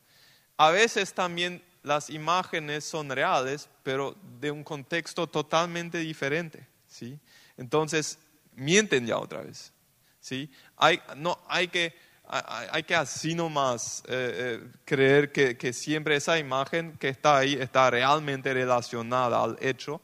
A 0.57 0.70
veces 0.70 1.12
también 1.12 1.62
las 1.83 2.09
imágenes 2.09 2.85
son 2.85 3.11
reales, 3.11 3.68
pero 3.83 4.16
de 4.40 4.51
un 4.51 4.64
contexto 4.64 5.27
totalmente 5.27 5.98
diferente. 5.98 6.78
¿Sí? 6.88 7.18
Entonces, 7.57 8.18
mienten 8.55 9.07
ya 9.07 9.18
otra 9.18 9.42
vez. 9.42 9.72
¿sí? 10.20 10.51
Hay, 10.77 11.01
no, 11.16 11.38
hay, 11.48 11.68
que, 11.68 11.94
hay, 12.27 12.83
que 12.83 12.94
así 12.94 13.35
nomás 13.35 14.03
eh, 14.09 14.61
eh, 14.62 14.70
creer 14.85 15.33
que, 15.33 15.72
siempre 15.72 16.16
esa 16.16 16.38
imagen 16.38 16.96
que 16.98 17.09
está 17.09 17.38
ahí 17.38 17.55
está 17.55 17.90
realmente 17.90 18.53
relacionada 18.53 19.42
al 19.42 19.57
hecho 19.61 20.01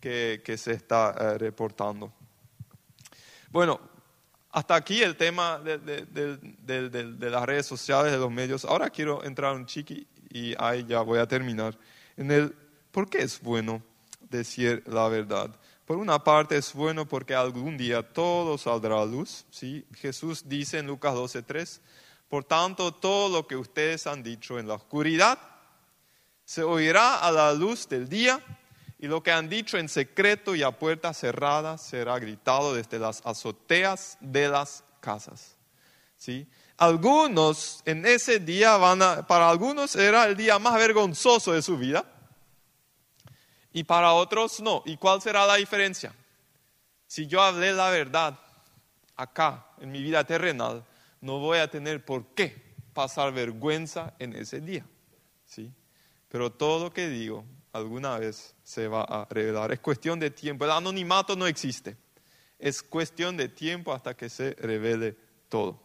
que, 0.00 0.42
se 0.56 0.72
está 0.72 1.14
eh, 1.18 1.38
reportando. 1.38 2.12
Bueno, 3.50 3.80
hasta 4.50 4.74
aquí 4.74 5.02
el 5.02 5.16
tema 5.16 5.58
de, 5.58 5.78
de, 5.78 7.30
las 7.30 7.44
redes 7.44 7.66
sociales, 7.66 8.12
de 8.12 8.18
los 8.18 8.30
medios. 8.30 8.64
Ahora 8.64 8.90
quiero 8.90 9.22
entrar 9.24 9.54
un 9.54 9.66
chiqui 9.66 10.06
y 10.30 10.54
ahí 10.58 10.84
ya 10.86 11.00
voy 11.00 11.18
a 11.18 11.26
terminar. 11.26 11.78
En 12.16 12.30
el, 12.30 12.54
¿por 12.90 13.08
qué 13.08 13.18
es 13.18 13.40
bueno 13.40 13.82
decir 14.28 14.82
la 14.86 15.08
verdad? 15.08 15.54
Por 15.88 15.96
una 15.96 16.22
parte 16.22 16.58
es 16.58 16.74
bueno 16.74 17.08
porque 17.08 17.34
algún 17.34 17.78
día 17.78 18.02
todo 18.02 18.58
saldrá 18.58 19.00
a 19.00 19.06
luz. 19.06 19.46
¿sí? 19.50 19.86
Jesús 19.94 20.46
dice 20.46 20.76
en 20.76 20.86
Lucas 20.86 21.14
12:3, 21.14 21.80
por 22.28 22.44
tanto 22.44 22.92
todo 22.92 23.30
lo 23.30 23.46
que 23.46 23.56
ustedes 23.56 24.06
han 24.06 24.22
dicho 24.22 24.58
en 24.58 24.68
la 24.68 24.74
oscuridad 24.74 25.38
se 26.44 26.62
oirá 26.62 27.16
a 27.16 27.32
la 27.32 27.54
luz 27.54 27.88
del 27.88 28.06
día 28.06 28.38
y 28.98 29.06
lo 29.06 29.22
que 29.22 29.32
han 29.32 29.48
dicho 29.48 29.78
en 29.78 29.88
secreto 29.88 30.54
y 30.54 30.62
a 30.62 30.72
puerta 30.72 31.14
cerrada 31.14 31.78
será 31.78 32.18
gritado 32.18 32.74
desde 32.74 32.98
las 32.98 33.24
azoteas 33.24 34.18
de 34.20 34.50
las 34.50 34.84
casas. 35.00 35.56
¿sí? 36.18 36.46
Algunos 36.76 37.80
en 37.86 38.04
ese 38.04 38.40
día 38.40 38.76
van 38.76 39.00
a, 39.00 39.26
para 39.26 39.48
algunos 39.48 39.96
era 39.96 40.26
el 40.26 40.36
día 40.36 40.58
más 40.58 40.74
vergonzoso 40.74 41.52
de 41.52 41.62
su 41.62 41.78
vida 41.78 42.04
y 43.78 43.84
para 43.84 44.12
otros 44.12 44.58
no. 44.60 44.82
¿Y 44.86 44.96
cuál 44.96 45.22
será 45.22 45.46
la 45.46 45.54
diferencia? 45.54 46.12
Si 47.06 47.28
yo 47.28 47.40
hablé 47.40 47.72
la 47.72 47.90
verdad 47.90 48.36
acá, 49.14 49.68
en 49.78 49.92
mi 49.92 50.02
vida 50.02 50.24
terrenal, 50.24 50.84
no 51.20 51.38
voy 51.38 51.58
a 51.58 51.70
tener 51.70 52.04
por 52.04 52.26
qué 52.34 52.60
pasar 52.92 53.32
vergüenza 53.32 54.14
en 54.18 54.34
ese 54.34 54.60
día. 54.60 54.84
¿sí? 55.46 55.70
Pero 56.28 56.50
todo 56.50 56.86
lo 56.86 56.92
que 56.92 57.08
digo 57.08 57.44
alguna 57.72 58.18
vez 58.18 58.56
se 58.64 58.88
va 58.88 59.02
a 59.02 59.28
revelar. 59.30 59.70
Es 59.70 59.78
cuestión 59.78 60.18
de 60.18 60.32
tiempo. 60.32 60.64
El 60.64 60.72
anonimato 60.72 61.36
no 61.36 61.46
existe. 61.46 61.96
Es 62.58 62.82
cuestión 62.82 63.36
de 63.36 63.48
tiempo 63.48 63.92
hasta 63.92 64.16
que 64.16 64.28
se 64.28 64.54
revele 64.54 65.16
todo. 65.48 65.80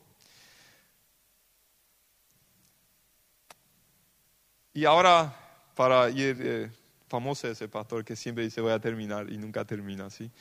Y 4.74 4.84
ahora, 4.86 5.32
para 5.76 6.10
ir 6.10 6.38
eh, 6.42 6.72
famoso 7.13 7.47
ese 7.47 7.67
pastor 7.67 8.04
que 8.04 8.15
siempre 8.15 8.43
dice 8.43 8.60
voy 8.60 8.71
a 8.71 8.80
terminar 8.80 9.32
y 9.32 9.38
nunca 9.38 9.63
termina, 9.63 10.10
¿sí? 10.10 10.32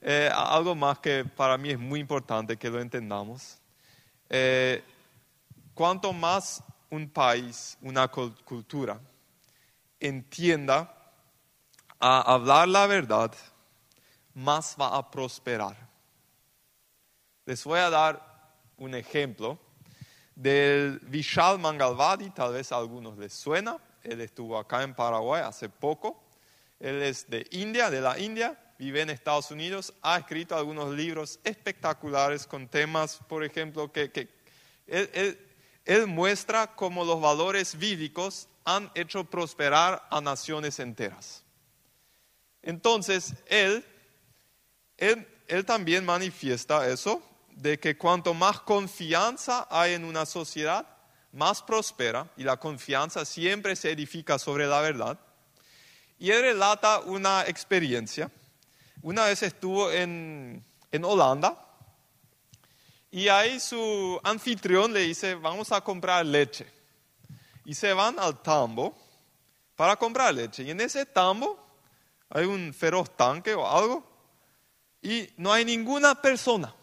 Eh, 0.00 0.30
algo 0.32 0.76
más 0.76 1.00
que 1.00 1.24
para 1.24 1.58
mí 1.58 1.70
es 1.70 1.78
muy 1.78 1.98
importante 1.98 2.56
que 2.56 2.70
lo 2.70 2.80
entendamos. 2.80 3.58
Eh, 4.28 4.80
cuanto 5.74 6.12
más 6.12 6.62
un 6.88 7.10
país, 7.10 7.76
una 7.82 8.06
cultura, 8.06 9.00
entienda 9.98 10.94
a 11.98 12.32
hablar 12.32 12.68
la 12.68 12.86
verdad, 12.86 13.32
más 14.32 14.76
va 14.80 14.96
a 14.96 15.10
prosperar. 15.10 15.76
Les 17.44 17.64
voy 17.64 17.80
a 17.80 17.90
dar 17.90 18.22
un 18.76 18.94
ejemplo 18.94 19.58
del 20.36 21.00
Vishal 21.00 21.58
Mangalwadi, 21.58 22.30
tal 22.30 22.52
vez 22.52 22.70
a 22.70 22.76
algunos 22.76 23.18
les 23.18 23.32
suena. 23.32 23.78
Él 24.02 24.20
estuvo 24.20 24.58
acá 24.58 24.82
en 24.82 24.94
Paraguay 24.94 25.42
hace 25.42 25.68
poco. 25.68 26.22
Él 26.78 27.02
es 27.02 27.28
de 27.28 27.46
India, 27.50 27.90
de 27.90 28.00
la 28.00 28.18
India, 28.18 28.58
vive 28.78 29.02
en 29.02 29.10
Estados 29.10 29.50
Unidos, 29.50 29.92
ha 30.00 30.16
escrito 30.16 30.56
algunos 30.56 30.94
libros 30.94 31.38
espectaculares 31.44 32.46
con 32.46 32.66
temas, 32.66 33.20
por 33.28 33.44
ejemplo, 33.44 33.92
que, 33.92 34.28
él, 34.86 36.06
muestra 36.06 36.74
cómo 36.74 37.04
los 37.04 37.20
valores 37.20 37.76
bíblicos 37.76 38.48
han 38.64 38.90
hecho 38.94 39.24
prosperar 39.24 40.06
a 40.10 40.22
naciones 40.22 40.78
enteras. 40.78 41.44
Entonces, 42.62 43.34
él, 43.46 43.84
él, 44.96 45.28
él 45.46 45.64
también 45.66 46.04
manifiesta 46.04 46.88
eso, 46.88 47.22
de 47.50 47.78
que 47.78 47.98
cuanto 47.98 48.32
más 48.32 48.60
confianza 48.60 49.68
hay 49.70 49.92
en 49.92 50.04
una 50.04 50.24
sociedad, 50.24 50.86
más 51.32 51.62
prospera 51.62 52.28
y 52.36 52.42
la 52.42 52.58
confianza 52.58 53.24
siempre 53.24 53.76
se 53.76 53.90
edifica 53.90 54.38
sobre 54.38 54.66
la 54.66 54.80
verdad. 54.80 55.18
Y 56.18 56.30
él 56.30 56.42
relata 56.42 57.00
una 57.00 57.44
experiencia. 57.46 58.30
Una 59.02 59.24
vez 59.24 59.42
estuvo 59.42 59.90
en, 59.90 60.64
en 60.92 61.04
Holanda 61.04 61.56
y 63.10 63.28
ahí 63.28 63.58
su 63.58 64.20
anfitrión 64.22 64.92
le 64.92 65.00
dice, 65.00 65.34
vamos 65.34 65.72
a 65.72 65.80
comprar 65.80 66.24
leche. 66.24 66.66
Y 67.64 67.74
se 67.74 67.92
van 67.92 68.18
al 68.18 68.40
tambo 68.40 68.96
para 69.74 69.96
comprar 69.96 70.34
leche. 70.34 70.62
Y 70.62 70.70
en 70.70 70.80
ese 70.80 71.06
tambo 71.06 71.58
hay 72.28 72.44
un 72.44 72.72
feroz 72.72 73.16
tanque 73.16 73.54
o 73.54 73.66
algo 73.68 74.04
y 75.02 75.28
no 75.36 75.52
hay 75.52 75.64
ninguna 75.64 76.20
persona. 76.20 76.74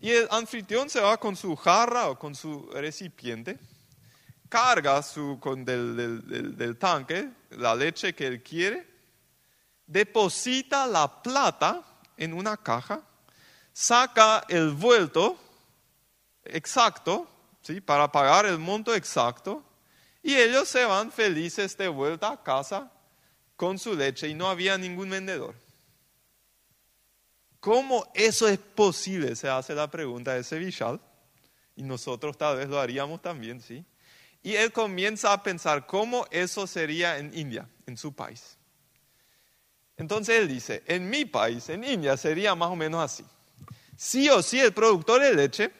Y 0.00 0.10
el 0.10 0.28
anfitrión 0.30 0.88
se 0.88 1.00
va 1.00 1.18
con 1.18 1.36
su 1.36 1.54
jarra 1.56 2.08
o 2.08 2.18
con 2.18 2.34
su 2.34 2.68
recipiente, 2.72 3.58
carga 4.48 5.02
su, 5.02 5.38
con 5.40 5.64
del, 5.64 6.56
del, 6.56 6.78
tanque 6.78 7.30
la 7.50 7.74
leche 7.74 8.14
que 8.14 8.26
él 8.26 8.42
quiere, 8.42 8.88
deposita 9.86 10.86
la 10.86 11.22
plata 11.22 11.84
en 12.16 12.32
una 12.32 12.56
caja, 12.56 13.02
saca 13.72 14.44
el 14.48 14.70
vuelto 14.70 15.38
exacto, 16.44 17.28
¿sí? 17.60 17.80
para 17.80 18.10
pagar 18.10 18.46
el 18.46 18.58
monto 18.58 18.94
exacto, 18.94 19.62
y 20.22 20.34
ellos 20.34 20.68
se 20.68 20.84
van 20.84 21.12
felices 21.12 21.76
de 21.76 21.88
vuelta 21.88 22.32
a 22.32 22.42
casa 22.42 22.90
con 23.54 23.78
su 23.78 23.94
leche 23.94 24.28
y 24.28 24.34
no 24.34 24.48
había 24.48 24.78
ningún 24.78 25.10
vendedor. 25.10 25.54
¿Cómo 27.60 28.10
eso 28.14 28.48
es 28.48 28.58
posible? 28.58 29.36
Se 29.36 29.48
hace 29.48 29.74
la 29.74 29.90
pregunta 29.90 30.34
de 30.34 30.40
ese 30.40 30.58
Vishal. 30.58 31.00
Y 31.76 31.82
nosotros 31.82 32.36
tal 32.36 32.56
vez 32.56 32.68
lo 32.68 32.80
haríamos 32.80 33.22
también, 33.22 33.60
¿sí? 33.60 33.84
Y 34.42 34.54
él 34.54 34.72
comienza 34.72 35.32
a 35.32 35.42
pensar 35.42 35.86
cómo 35.86 36.26
eso 36.30 36.66
sería 36.66 37.18
en 37.18 37.32
India, 37.36 37.68
en 37.86 37.96
su 37.96 38.14
país. 38.14 38.56
Entonces 39.96 40.40
él 40.40 40.48
dice, 40.48 40.82
en 40.86 41.08
mi 41.10 41.26
país, 41.26 41.68
en 41.68 41.84
India, 41.84 42.16
sería 42.16 42.54
más 42.54 42.70
o 42.70 42.76
menos 42.76 43.02
así. 43.02 43.24
Sí 43.96 44.30
o 44.30 44.42
sí 44.42 44.58
el 44.58 44.72
productor 44.72 45.20
de 45.20 45.34
leche 45.34 45.70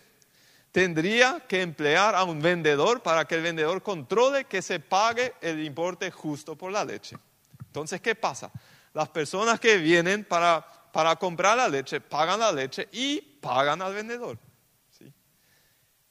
tendría 0.72 1.40
que 1.48 1.62
emplear 1.62 2.14
a 2.14 2.24
un 2.24 2.40
vendedor 2.40 3.02
para 3.02 3.24
que 3.24 3.36
el 3.36 3.42
vendedor 3.42 3.82
controle 3.82 4.44
que 4.44 4.60
se 4.60 4.78
pague 4.78 5.34
el 5.40 5.64
importe 5.64 6.10
justo 6.10 6.54
por 6.54 6.70
la 6.70 6.84
leche. 6.84 7.16
Entonces, 7.66 8.00
¿qué 8.00 8.14
pasa? 8.14 8.50
Las 8.92 9.08
personas 9.08 9.58
que 9.58 9.78
vienen 9.78 10.24
para, 10.24 10.66
para 10.92 11.16
comprar 11.16 11.56
la 11.56 11.68
leche 11.68 12.00
pagan 12.00 12.40
la 12.40 12.52
leche 12.52 12.88
y 12.92 13.20
pagan 13.20 13.82
al 13.82 13.94
vendedor. 13.94 14.38
¿sí? 14.90 15.12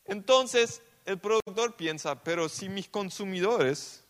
Entonces, 0.05 0.81
el 1.05 1.19
productor 1.19 1.75
piensa, 1.75 2.23
pero 2.23 2.49
si 2.49 2.69
mis 2.69 2.87
consumidores 2.87 4.03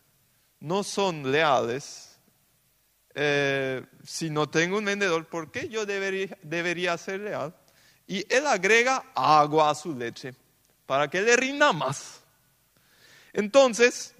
no 0.59 0.83
son 0.83 1.31
leales, 1.31 2.19
eh, 3.15 3.85
si 4.03 4.29
no 4.29 4.49
tengo 4.49 4.77
un 4.77 4.85
vendedor, 4.85 5.25
¿por 5.27 5.51
qué 5.51 5.69
yo 5.69 5.85
debería, 5.85 6.37
debería 6.41 6.97
ser 6.97 7.21
leal? 7.21 7.55
Y 8.07 8.25
él 8.33 8.47
agrega 8.47 9.11
agua 9.15 9.69
a 9.69 9.75
su 9.75 9.95
leche 9.95 10.33
para 10.85 11.07
que 11.07 11.21
le 11.21 11.35
rinda 11.35 11.71
más. 11.71 12.21
Entonces, 13.33 14.15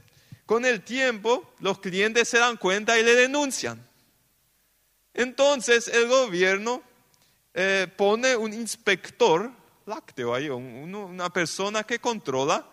con 0.46 0.66
el 0.66 0.84
tiempo, 0.84 1.54
los 1.60 1.80
clientes 1.80 2.30
se 2.30 2.40
dan 2.40 2.58
cuenta 2.58 2.98
y 3.00 3.04
le 3.04 3.16
denuncian. 3.16 3.89
Entonces, 5.14 5.88
el 5.88 6.08
gobierno 6.08 6.82
eh, 7.54 7.88
pone 7.98 8.36
un 8.36 8.54
inspector 8.54 9.52
lácteo 9.86 10.34
ahí, 10.34 10.50
una 10.50 11.30
persona 11.32 11.84
que 11.84 12.00
controla 12.00 12.66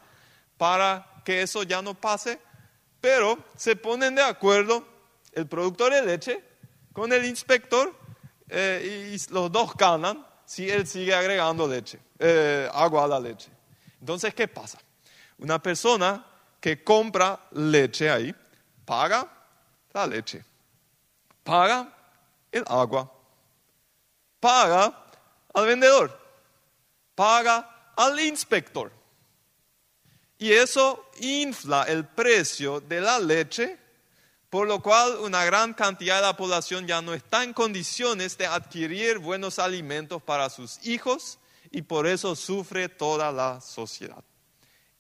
para 0.57 1.23
que 1.25 1.43
eso 1.43 1.63
ya 1.63 1.83
no 1.83 1.95
pase, 1.95 2.39
pero 3.01 3.39
se 3.57 3.75
ponen 3.75 4.15
de 4.15 4.23
acuerdo 4.23 4.87
el 5.33 5.47
productor 5.47 5.93
de 5.93 6.03
leche 6.03 6.45
con 6.93 7.13
el 7.13 7.25
inspector 7.25 7.95
eh, 8.49 9.13
y 9.13 9.33
los 9.33 9.51
dos 9.51 9.75
ganan 9.75 10.25
si 10.45 10.71
él 10.71 10.87
sigue 10.87 11.15
agregando 11.15 11.67
leche, 11.67 11.99
eh, 12.19 12.69
agua 12.73 13.05
a 13.05 13.09
la 13.09 13.21
leche. 13.21 13.51
Entonces, 14.01 14.35
¿qué 14.35 14.47
pasa? 14.47 14.79
Una 15.39 15.61
persona 15.61 16.25
que 16.61 16.85
compra 16.85 17.49
leche 17.53 18.11
ahí, 18.11 18.35
paga 18.85 19.29
la 19.93 20.07
leche, 20.07 20.45
paga 21.43 21.96
el 22.53 22.65
agua, 22.67 23.13
paga 24.41 25.07
al 25.55 25.67
vendedor, 25.67 26.19
paga 27.15 27.93
al 27.97 28.19
inspector. 28.21 28.93
Y 30.39 30.53
eso 30.53 31.11
infla 31.21 31.85
el 31.85 32.07
precio 32.07 32.81
de 32.81 33.01
la 33.01 33.19
leche 33.19 33.79
por 34.51 34.69
lo 34.69 34.81
cual 34.81 35.19
una 35.19 35.45
gran 35.45 35.75
cantidad 35.75 36.17
de 36.17 36.23
la 36.23 36.37
población 36.37 36.87
ya 36.87 37.03
no 37.03 37.15
está 37.15 37.43
en 37.43 37.53
condiciones 37.53 38.39
de 38.39 38.47
adquirir 38.47 39.19
buenos 39.19 39.59
alimentos 39.59 40.23
para 40.23 40.49
sus 40.49 40.85
hijos 40.87 41.39
y 41.71 41.83
por 41.83 42.07
eso 42.07 42.37
sufre 42.37 42.89
toda 42.89 43.33
la 43.33 43.61
sociedad. 43.61 44.23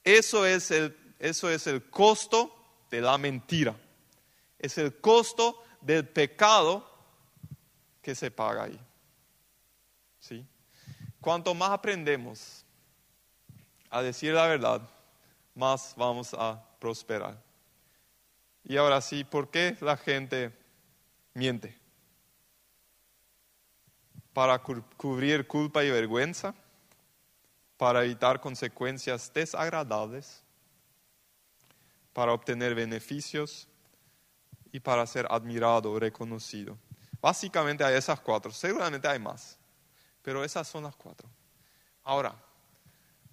Eso 0.02 0.44
es 0.44 0.70
el, 0.70 0.96
eso 1.18 1.48
es 1.48 1.66
el 1.66 1.88
costo 1.88 2.54
de 2.90 3.00
la 3.00 3.18
mentira, 3.18 3.76
es 4.59 4.78
el 4.78 5.00
costo 5.00 5.62
del 5.80 6.06
pecado 6.09 6.87
que 8.06 8.14
se 8.14 8.30
paga 8.30 8.62
ahí. 8.62 8.80
¿Sí? 10.20 10.46
Cuanto 11.20 11.52
más 11.56 11.70
aprendemos 11.70 12.64
a 13.90 14.00
decir 14.00 14.32
la 14.32 14.46
verdad, 14.46 14.80
más 15.56 15.92
vamos 15.96 16.32
a 16.32 16.64
prosperar. 16.78 17.36
Y 18.62 18.76
ahora 18.76 19.00
sí, 19.00 19.24
¿por 19.24 19.50
qué 19.50 19.76
la 19.80 19.96
gente 19.96 20.56
miente? 21.34 21.76
Para 24.32 24.62
cubrir 24.62 25.48
culpa 25.48 25.82
y 25.82 25.90
vergüenza, 25.90 26.54
para 27.76 28.04
evitar 28.04 28.40
consecuencias 28.40 29.32
desagradables, 29.34 30.44
para 32.12 32.32
obtener 32.32 32.72
beneficios 32.76 33.66
y 34.70 34.78
para 34.78 35.04
ser 35.08 35.26
admirado 35.28 35.90
o 35.90 35.98
reconocido. 35.98 36.78
Básicamente 37.26 37.82
hay 37.82 37.96
esas 37.96 38.20
cuatro, 38.20 38.52
seguramente 38.52 39.08
hay 39.08 39.18
más, 39.18 39.58
pero 40.22 40.44
esas 40.44 40.68
son 40.68 40.84
las 40.84 40.94
cuatro. 40.94 41.28
Ahora, 42.04 42.36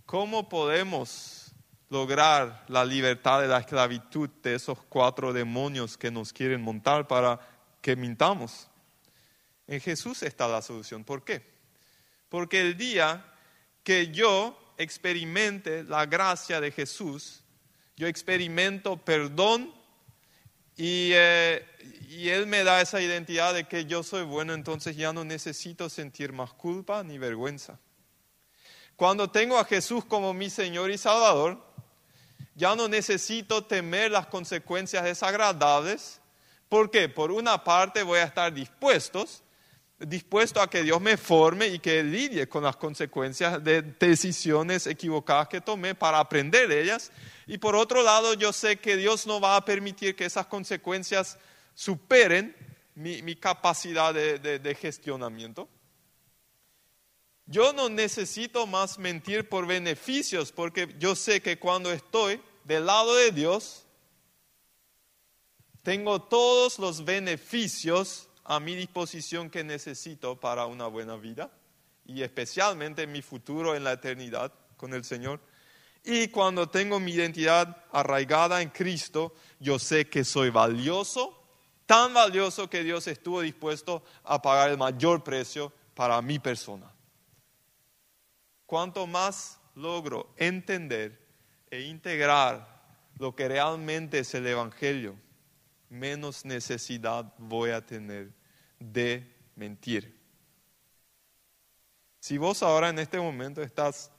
¿cómo 0.03 0.49
podemos 0.49 1.53
lograr 1.91 2.65
la 2.69 2.84
libertad 2.84 3.41
de 3.41 3.47
la 3.47 3.60
esclavitud 3.60 4.27
de 4.41 4.56
esos 4.56 4.79
cuatro 4.89 5.32
demonios 5.32 5.95
que 5.95 6.10
nos 6.10 6.34
quieren 6.34 6.60
montar 6.60 7.08
para 7.08 7.39
que 7.84 7.95
mintamos. 7.95 8.67
En 9.67 9.79
Jesús 9.79 10.23
está 10.23 10.47
la 10.47 10.63
solución. 10.63 11.03
¿Por 11.03 11.23
qué? 11.23 11.45
Porque 12.29 12.62
el 12.62 12.75
día 12.75 13.23
que 13.84 14.08
yo 14.08 14.73
experimente 14.79 15.84
la 15.84 16.08
gracia 16.08 16.60
de 16.60 16.71
Jesús, 16.71 17.43
yo 17.95 18.08
experimento 18.08 18.97
perdón 18.97 19.71
y, 20.75 21.12
eh, 21.13 21.65
y, 22.09 22.29
Él 22.29 22.47
me 22.47 22.63
da 22.63 22.81
esa 22.81 23.01
identidad 23.01 23.53
de 23.53 23.65
que 23.65 23.86
yo 23.86 24.03
soy 24.03 24.23
bueno, 24.23 24.53
entonces 24.53 24.95
ya 24.95 25.13
no 25.13 25.23
necesito 25.23 25.89
sentir 25.89 26.33
más 26.33 26.53
culpa 26.53 27.03
ni 27.03 27.17
vergüenza. 27.17 27.79
Cuando 28.95 29.29
tengo 29.29 29.57
a 29.57 29.65
Jesús 29.65 30.05
como 30.05 30.33
mi 30.33 30.49
Señor 30.49 30.91
y 30.91 30.97
Salvador, 30.97 31.63
ya 32.55 32.75
no 32.75 32.88
necesito 32.88 33.65
temer 33.65 34.12
las 34.12 34.27
consecuencias 34.27 35.03
desagradables. 35.03 36.21
¿Por 36.69 36.91
qué? 36.91 37.09
Por 37.09 37.31
una 37.31 37.63
parte 37.63 38.03
voy 38.03 38.19
a 38.19 38.23
estar 38.23 38.53
dispuestos, 38.53 39.43
dispuesto 39.99 40.62
a 40.62 40.69
que 40.69 40.84
Dios 40.84 40.99
me 40.99 41.17
forme 41.17 41.67
y 41.67 41.79
que 41.79 42.03
lidie 42.03 42.47
con 42.47 42.63
las 42.63 42.75
consecuencias 42.75 43.63
de 43.63 43.82
decisiones 43.82 44.88
equivocadas 44.88 45.47
que 45.47 45.62
tomé 45.62 45.95
para 45.95 46.19
aprender 46.19 46.67
de 46.67 46.82
ellas. 46.82 47.12
Y 47.47 47.58
por 47.58 47.75
otro 47.75 48.03
lado, 48.03 48.34
yo 48.34 48.53
sé 48.53 48.77
que 48.77 48.97
Dios 48.97 49.27
no 49.27 49.39
va 49.39 49.56
a 49.56 49.65
permitir 49.65 50.15
que 50.15 50.25
esas 50.25 50.47
consecuencias 50.47 51.38
superen 51.73 52.56
mi, 52.95 53.36
capacidad 53.36 54.13
de 54.13 54.77
gestionamiento. 54.79 55.69
Yo 57.45 57.73
no 57.73 57.89
necesito 57.89 58.65
más 58.65 58.97
mentir 58.97 59.49
por 59.49 59.67
beneficios 59.67 60.51
porque 60.51 60.95
yo 60.97 61.15
sé 61.15 61.41
que 61.41 61.60
cuando 61.60 61.91
estoy 61.91 62.41
del 62.63 62.86
lado 62.86 63.15
de 63.15 63.32
Dios, 63.32 63.86
tengo 65.82 66.21
todos 66.21 66.79
los 66.79 67.03
beneficios 67.03 68.29
a 68.45 68.60
mi 68.60 68.75
disposición 68.75 69.49
que 69.49 69.63
necesito 69.63 70.39
para 70.39 70.65
una 70.65 70.88
buena 70.88 71.15
vida 71.15 71.51
y 72.06 72.21
especialmente 72.21 73.08
mi 73.08 73.21
futuro 73.21 73.75
en 73.75 73.84
la 73.84 73.93
eternidad 73.93 74.51
con 74.77 74.93
el 74.93 75.03
Señor. 75.03 75.39
Y 76.03 76.27
cuando 76.27 76.69
tengo 76.69 76.99
mi 76.99 77.13
identidad 77.13 77.86
arraigada 77.91 78.62
en 78.62 78.69
Cristo, 78.69 79.34
yo 79.60 79.79
sé 79.79 80.10
que 80.10 80.25
soy 80.25 80.49
valioso, 80.49 81.41
tan 81.86 82.13
valioso 82.13 82.69
que 82.69 82.84
Dios 82.84 83.08
estuvo 83.08 83.41
dispuesto 83.41 84.03
a 84.23 84.41
pagar 84.41 84.71
el 84.71 84.77
mayor 84.77 85.23
precio 85.23 85.71
para 85.93 86.21
mi 86.21 86.39
persona 86.39 86.93
cuanto 88.73 89.06
más 89.06 89.60
logro 89.75 90.34
entender 90.36 91.19
e 91.69 91.82
integrar 91.82 92.82
lo 93.19 93.36
que 93.36 93.47
realmente 93.47 94.17
es 94.17 94.34
el 94.34 94.47
Evangelio, 94.47 95.15
menos 95.93 96.43
necesidad 96.43 97.34
voy 97.38 97.69
a 97.69 97.86
tener 97.86 98.34
de 98.79 99.32
mentir. 99.56 100.19
Si 102.19 102.38
vos 102.38 102.63
ahora 102.63 102.89
en 102.89 102.99
este 102.99 103.19
momento 103.19 103.62
estás 103.62 104.12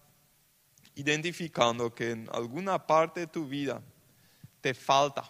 identificando 0.94 1.94
que 1.94 2.12
en 2.12 2.28
alguna 2.32 2.86
parte 2.86 3.20
de 3.20 3.26
tu 3.26 3.46
vida 3.46 3.82
te 4.60 4.72
falta 4.72 5.24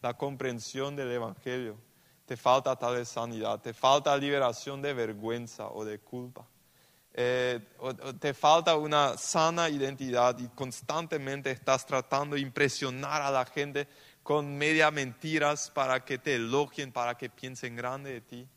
la 0.00 0.14
comprensión 0.14 0.96
del 0.96 1.12
Evangelio, 1.12 1.78
te 2.26 2.36
falta 2.36 2.74
tal 2.76 2.96
vez 2.96 3.08
sanidad, 3.08 3.60
te 3.60 3.72
falta 3.72 4.16
liberación 4.16 4.82
de 4.82 4.92
vergüenza 4.92 5.68
o 5.68 5.84
de 5.84 6.00
culpa, 6.00 6.46
eh, 7.14 7.60
te 8.18 8.32
falta 8.32 8.74
una 8.76 9.18
sana 9.18 9.68
identidad 9.68 10.38
y 10.38 10.48
constantemente 10.48 11.50
estás 11.50 11.84
tratando 11.84 12.36
de 12.36 12.42
impresionar 12.42 13.20
a 13.20 13.30
la 13.30 13.44
gente 13.44 13.86
con 14.22 14.56
media 14.56 14.90
mentiras 14.90 15.70
para 15.70 16.04
que 16.04 16.18
te 16.18 16.36
elogien, 16.36 16.92
para 16.92 17.16
que 17.16 17.28
piensen 17.28 17.76
grande 17.76 18.12
de 18.12 18.20
ti. 18.20 18.48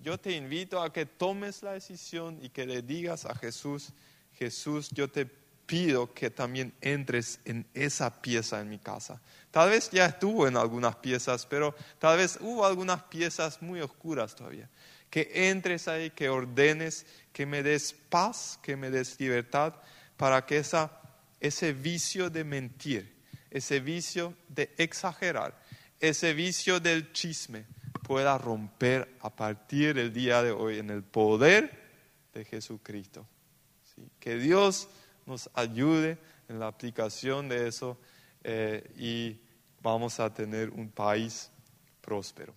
Yo 0.00 0.18
te 0.18 0.32
invito 0.32 0.82
a 0.82 0.92
que 0.92 1.06
tomes 1.06 1.62
la 1.62 1.72
decisión 1.72 2.38
y 2.42 2.50
que 2.50 2.66
le 2.66 2.82
digas 2.82 3.24
a 3.24 3.34
Jesús, 3.34 3.90
Jesús, 4.34 4.90
yo 4.90 5.08
te 5.08 5.26
pido 5.26 6.14
que 6.14 6.30
también 6.30 6.72
entres 6.80 7.40
en 7.44 7.66
esa 7.74 8.22
pieza 8.22 8.60
en 8.60 8.68
mi 8.68 8.78
casa. 8.78 9.20
Tal 9.50 9.70
vez 9.70 9.90
ya 9.90 10.06
estuvo 10.06 10.46
en 10.46 10.56
algunas 10.56 10.96
piezas, 10.96 11.46
pero 11.46 11.74
tal 11.98 12.18
vez 12.18 12.38
hubo 12.40 12.64
algunas 12.64 13.02
piezas 13.04 13.60
muy 13.60 13.80
oscuras 13.80 14.34
todavía 14.34 14.68
que 15.10 15.30
entres 15.50 15.88
ahí, 15.88 16.10
que 16.10 16.28
ordenes, 16.28 17.06
que 17.32 17.46
me 17.46 17.62
des 17.62 17.92
paz, 17.92 18.58
que 18.62 18.76
me 18.76 18.90
des 18.90 19.18
libertad, 19.18 19.74
para 20.16 20.44
que 20.44 20.58
esa, 20.58 21.00
ese 21.40 21.72
vicio 21.72 22.30
de 22.30 22.44
mentir, 22.44 23.14
ese 23.50 23.80
vicio 23.80 24.34
de 24.48 24.74
exagerar, 24.76 25.60
ese 26.00 26.34
vicio 26.34 26.80
del 26.80 27.12
chisme 27.12 27.66
pueda 28.02 28.38
romper 28.38 29.16
a 29.20 29.34
partir 29.34 29.94
del 29.94 30.12
día 30.12 30.42
de 30.42 30.50
hoy 30.50 30.78
en 30.78 30.90
el 30.90 31.02
poder 31.02 31.70
de 32.32 32.44
Jesucristo. 32.44 33.26
Que 34.20 34.36
Dios 34.36 34.88
nos 35.26 35.50
ayude 35.54 36.18
en 36.48 36.58
la 36.58 36.68
aplicación 36.68 37.48
de 37.48 37.68
eso 37.68 37.98
eh, 38.44 38.90
y 38.96 39.38
vamos 39.82 40.20
a 40.20 40.32
tener 40.32 40.70
un 40.70 40.90
país 40.90 41.50
próspero. 42.00 42.54